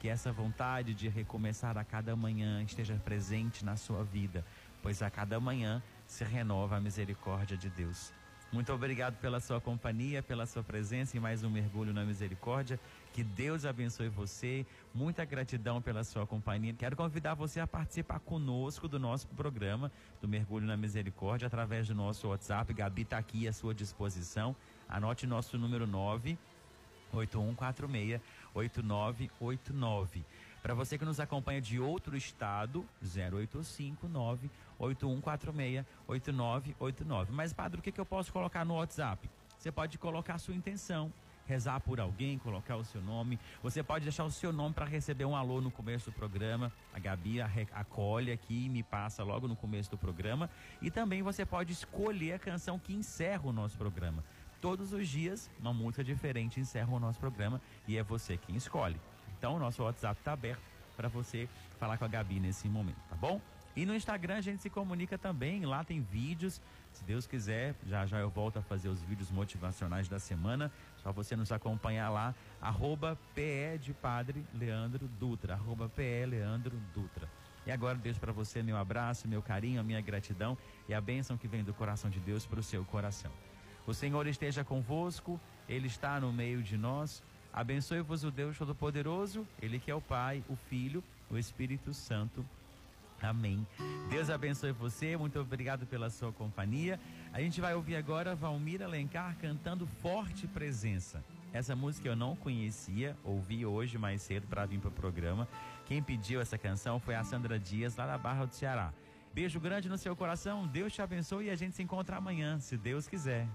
Que 0.00 0.08
essa 0.08 0.32
vontade 0.32 0.94
de 0.94 1.08
recomeçar 1.08 1.76
a 1.76 1.84
cada 1.84 2.16
manhã 2.16 2.62
esteja 2.62 2.94
presente 3.04 3.64
na 3.64 3.76
sua 3.76 4.02
vida, 4.02 4.44
pois 4.82 5.02
a 5.02 5.10
cada 5.10 5.38
manhã 5.38 5.82
se 6.06 6.24
renova 6.24 6.76
a 6.76 6.80
misericórdia 6.80 7.56
de 7.56 7.68
Deus. 7.68 8.12
Muito 8.52 8.72
obrigado 8.72 9.16
pela 9.20 9.38
sua 9.38 9.60
companhia, 9.60 10.24
pela 10.24 10.44
sua 10.44 10.64
presença 10.64 11.16
em 11.16 11.20
mais 11.20 11.44
um 11.44 11.50
mergulho 11.50 11.92
na 11.92 12.04
misericórdia. 12.04 12.80
Que 13.12 13.22
Deus 13.22 13.64
abençoe 13.64 14.08
você. 14.08 14.66
Muita 14.92 15.24
gratidão 15.24 15.80
pela 15.80 16.02
sua 16.02 16.26
companhia. 16.26 16.72
Quero 16.72 16.96
convidar 16.96 17.34
você 17.34 17.60
a 17.60 17.66
participar 17.66 18.18
conosco 18.18 18.88
do 18.88 18.98
nosso 18.98 19.28
programa 19.28 19.92
do 20.20 20.26
Mergulho 20.26 20.66
na 20.66 20.76
Misericórdia 20.76 21.46
através 21.46 21.86
do 21.86 21.94
nosso 21.94 22.26
WhatsApp. 22.26 22.72
Gabi 22.72 23.02
está 23.02 23.18
aqui 23.18 23.46
à 23.46 23.52
sua 23.52 23.72
disposição. 23.72 24.56
Anote 24.88 25.28
nosso 25.28 25.56
número 25.56 25.86
9 25.86 26.36
8146 27.12 28.20
8989. 28.54 30.24
Para 30.62 30.74
você 30.74 30.98
que 30.98 31.04
nos 31.04 31.20
acompanha 31.20 31.60
de 31.60 31.80
outro 31.80 32.16
estado, 32.16 32.86
0859 33.02 34.50
8146 34.78 35.86
8989. 36.06 37.32
Mas, 37.32 37.52
padre, 37.52 37.80
o 37.80 37.82
que, 37.82 37.92
que 37.92 38.00
eu 38.00 38.06
posso 38.06 38.32
colocar 38.32 38.64
no 38.64 38.74
WhatsApp? 38.74 39.28
você 39.60 39.70
pode 39.70 39.98
colocar 39.98 40.34
a 40.36 40.38
sua 40.38 40.54
intenção, 40.54 41.12
rezar 41.46 41.80
por 41.80 42.00
alguém, 42.00 42.38
colocar 42.38 42.76
o 42.76 42.84
seu 42.84 43.02
nome. 43.02 43.38
Você 43.62 43.82
pode 43.82 44.04
deixar 44.04 44.24
o 44.24 44.30
seu 44.30 44.54
nome 44.54 44.74
para 44.74 44.86
receber 44.86 45.26
um 45.26 45.36
alô 45.36 45.60
no 45.60 45.70
começo 45.70 46.10
do 46.10 46.14
programa. 46.14 46.72
A 46.94 46.98
Gabi 46.98 47.42
acolhe 47.42 48.32
aqui 48.32 48.64
e 48.64 48.68
me 48.70 48.82
passa 48.82 49.22
logo 49.22 49.46
no 49.46 49.54
começo 49.54 49.90
do 49.90 49.98
programa. 49.98 50.48
E 50.80 50.90
também 50.90 51.20
você 51.20 51.44
pode 51.44 51.74
escolher 51.74 52.32
a 52.32 52.38
canção 52.38 52.78
que 52.78 52.94
encerra 52.94 53.46
o 53.46 53.52
nosso 53.52 53.76
programa. 53.76 54.24
Todos 54.60 54.92
os 54.92 55.08
dias, 55.08 55.50
uma 55.58 55.72
música 55.72 56.04
diferente 56.04 56.60
encerra 56.60 56.94
o 56.94 57.00
nosso 57.00 57.18
programa 57.18 57.60
e 57.88 57.96
é 57.96 58.02
você 58.02 58.36
quem 58.36 58.56
escolhe. 58.56 59.00
Então, 59.38 59.56
o 59.56 59.58
nosso 59.58 59.82
WhatsApp 59.82 60.20
está 60.20 60.32
aberto 60.32 60.60
para 60.96 61.08
você 61.08 61.48
falar 61.78 61.96
com 61.96 62.04
a 62.04 62.08
Gabi 62.08 62.38
nesse 62.38 62.68
momento, 62.68 63.00
tá 63.08 63.16
bom? 63.16 63.40
E 63.74 63.86
no 63.86 63.94
Instagram 63.94 64.36
a 64.36 64.40
gente 64.42 64.60
se 64.60 64.68
comunica 64.68 65.16
também, 65.16 65.64
lá 65.64 65.82
tem 65.82 66.02
vídeos. 66.02 66.60
Se 66.92 67.02
Deus 67.04 67.26
quiser, 67.26 67.74
já 67.86 68.04
já 68.04 68.18
eu 68.18 68.28
volto 68.28 68.58
a 68.58 68.62
fazer 68.62 68.88
os 68.88 69.00
vídeos 69.02 69.30
motivacionais 69.30 70.08
da 70.08 70.18
semana. 70.18 70.70
Só 71.02 71.10
você 71.10 71.34
nos 71.36 71.52
acompanhar 71.52 72.10
lá, 72.10 72.34
arroba 72.60 73.16
PE 73.34 73.78
de 73.80 73.94
Padre 73.94 74.44
Leandro 74.52 75.08
Dutra, 75.18 75.54
arroba 75.54 75.88
PE 75.88 76.26
Leandro 76.26 76.76
Dutra. 76.92 77.26
E 77.66 77.70
agora 77.70 77.96
deixo 77.96 78.20
para 78.20 78.32
você 78.32 78.62
meu 78.62 78.76
abraço, 78.76 79.28
meu 79.28 79.40
carinho, 79.40 79.80
a 79.80 79.84
minha 79.84 80.00
gratidão 80.00 80.58
e 80.86 80.92
a 80.92 81.00
bênção 81.00 81.38
que 81.38 81.48
vem 81.48 81.62
do 81.62 81.72
coração 81.72 82.10
de 82.10 82.20
Deus 82.20 82.44
para 82.44 82.60
o 82.60 82.62
seu 82.62 82.84
coração. 82.84 83.32
O 83.90 83.94
Senhor 83.94 84.24
esteja 84.28 84.62
convosco, 84.62 85.40
Ele 85.68 85.88
está 85.88 86.20
no 86.20 86.32
meio 86.32 86.62
de 86.62 86.76
nós. 86.76 87.24
Abençoe-vos 87.52 88.22
o 88.22 88.30
Deus 88.30 88.56
Todo-Poderoso, 88.56 89.44
Ele 89.60 89.80
que 89.80 89.90
é 89.90 89.94
o 89.96 90.00
Pai, 90.00 90.44
o 90.48 90.54
Filho, 90.54 91.02
o 91.28 91.36
Espírito 91.36 91.92
Santo. 91.92 92.46
Amém. 93.20 93.66
Deus 94.08 94.30
abençoe 94.30 94.70
você, 94.70 95.16
muito 95.16 95.40
obrigado 95.40 95.86
pela 95.86 96.08
sua 96.08 96.30
companhia. 96.30 97.00
A 97.32 97.40
gente 97.40 97.60
vai 97.60 97.74
ouvir 97.74 97.96
agora 97.96 98.36
Valmir 98.36 98.80
Alencar 98.80 99.36
cantando 99.38 99.88
Forte 99.88 100.46
Presença. 100.46 101.20
Essa 101.52 101.74
música 101.74 102.06
eu 102.06 102.14
não 102.14 102.36
conhecia, 102.36 103.16
ouvi 103.24 103.66
hoje 103.66 103.98
mais 103.98 104.22
cedo 104.22 104.46
para 104.46 104.66
vir 104.66 104.78
para 104.78 104.90
o 104.90 104.92
programa. 104.92 105.48
Quem 105.86 106.00
pediu 106.00 106.40
essa 106.40 106.56
canção 106.56 107.00
foi 107.00 107.16
a 107.16 107.24
Sandra 107.24 107.58
Dias, 107.58 107.96
lá 107.96 108.06
da 108.06 108.16
Barra 108.16 108.44
do 108.44 108.54
Ceará. 108.54 108.92
Beijo 109.34 109.58
grande 109.58 109.88
no 109.88 109.98
seu 109.98 110.14
coração, 110.14 110.64
Deus 110.68 110.92
te 110.92 111.02
abençoe 111.02 111.46
e 111.46 111.50
a 111.50 111.56
gente 111.56 111.74
se 111.74 111.82
encontra 111.82 112.18
amanhã, 112.18 112.60
se 112.60 112.76
Deus 112.76 113.08
quiser. 113.08 113.48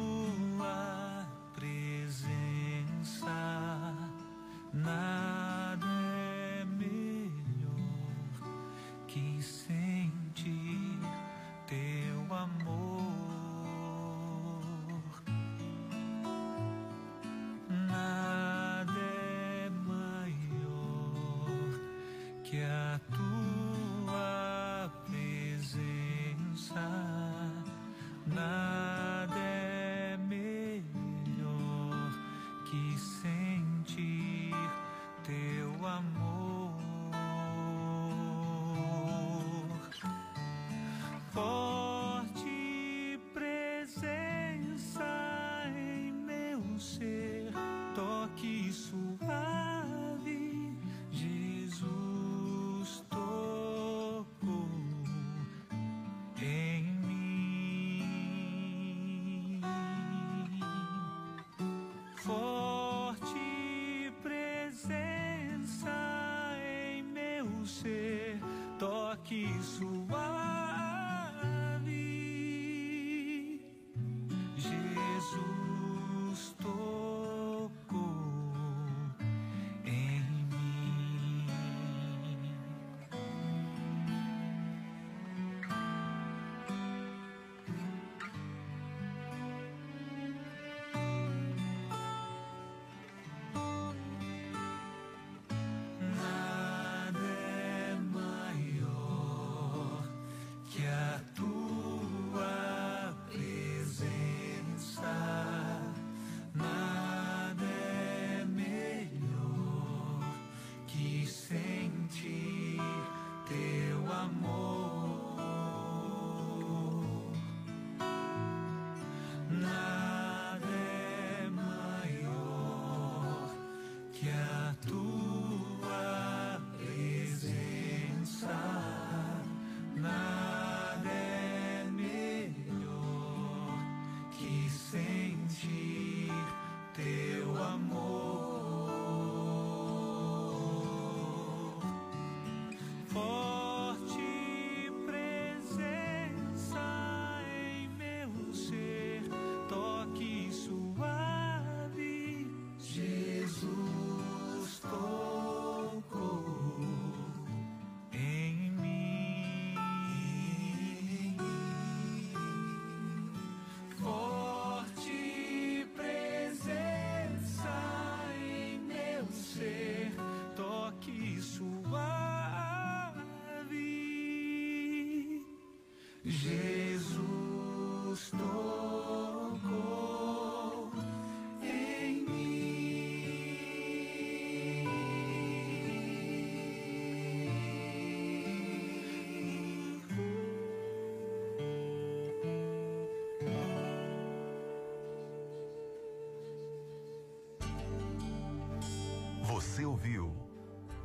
ouviu 200.05 200.37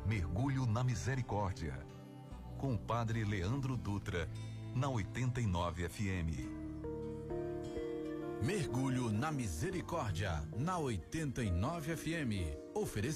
Mergulho 0.05 0.67
na 0.67 0.83
Misericórdia 0.83 1.73
com 2.59 2.75
o 2.75 2.77
Padre 2.77 3.23
Leandro 3.23 3.75
Dutra 3.75 4.29
na 4.75 4.89
89 4.89 5.89
FM. 5.89 6.29
Mergulho 8.43 9.11
na 9.11 9.31
Misericórdia, 9.31 10.43
na 10.55 10.77
89 10.77 11.97
FM. 11.97 12.75
Oferecimento. 12.75 13.11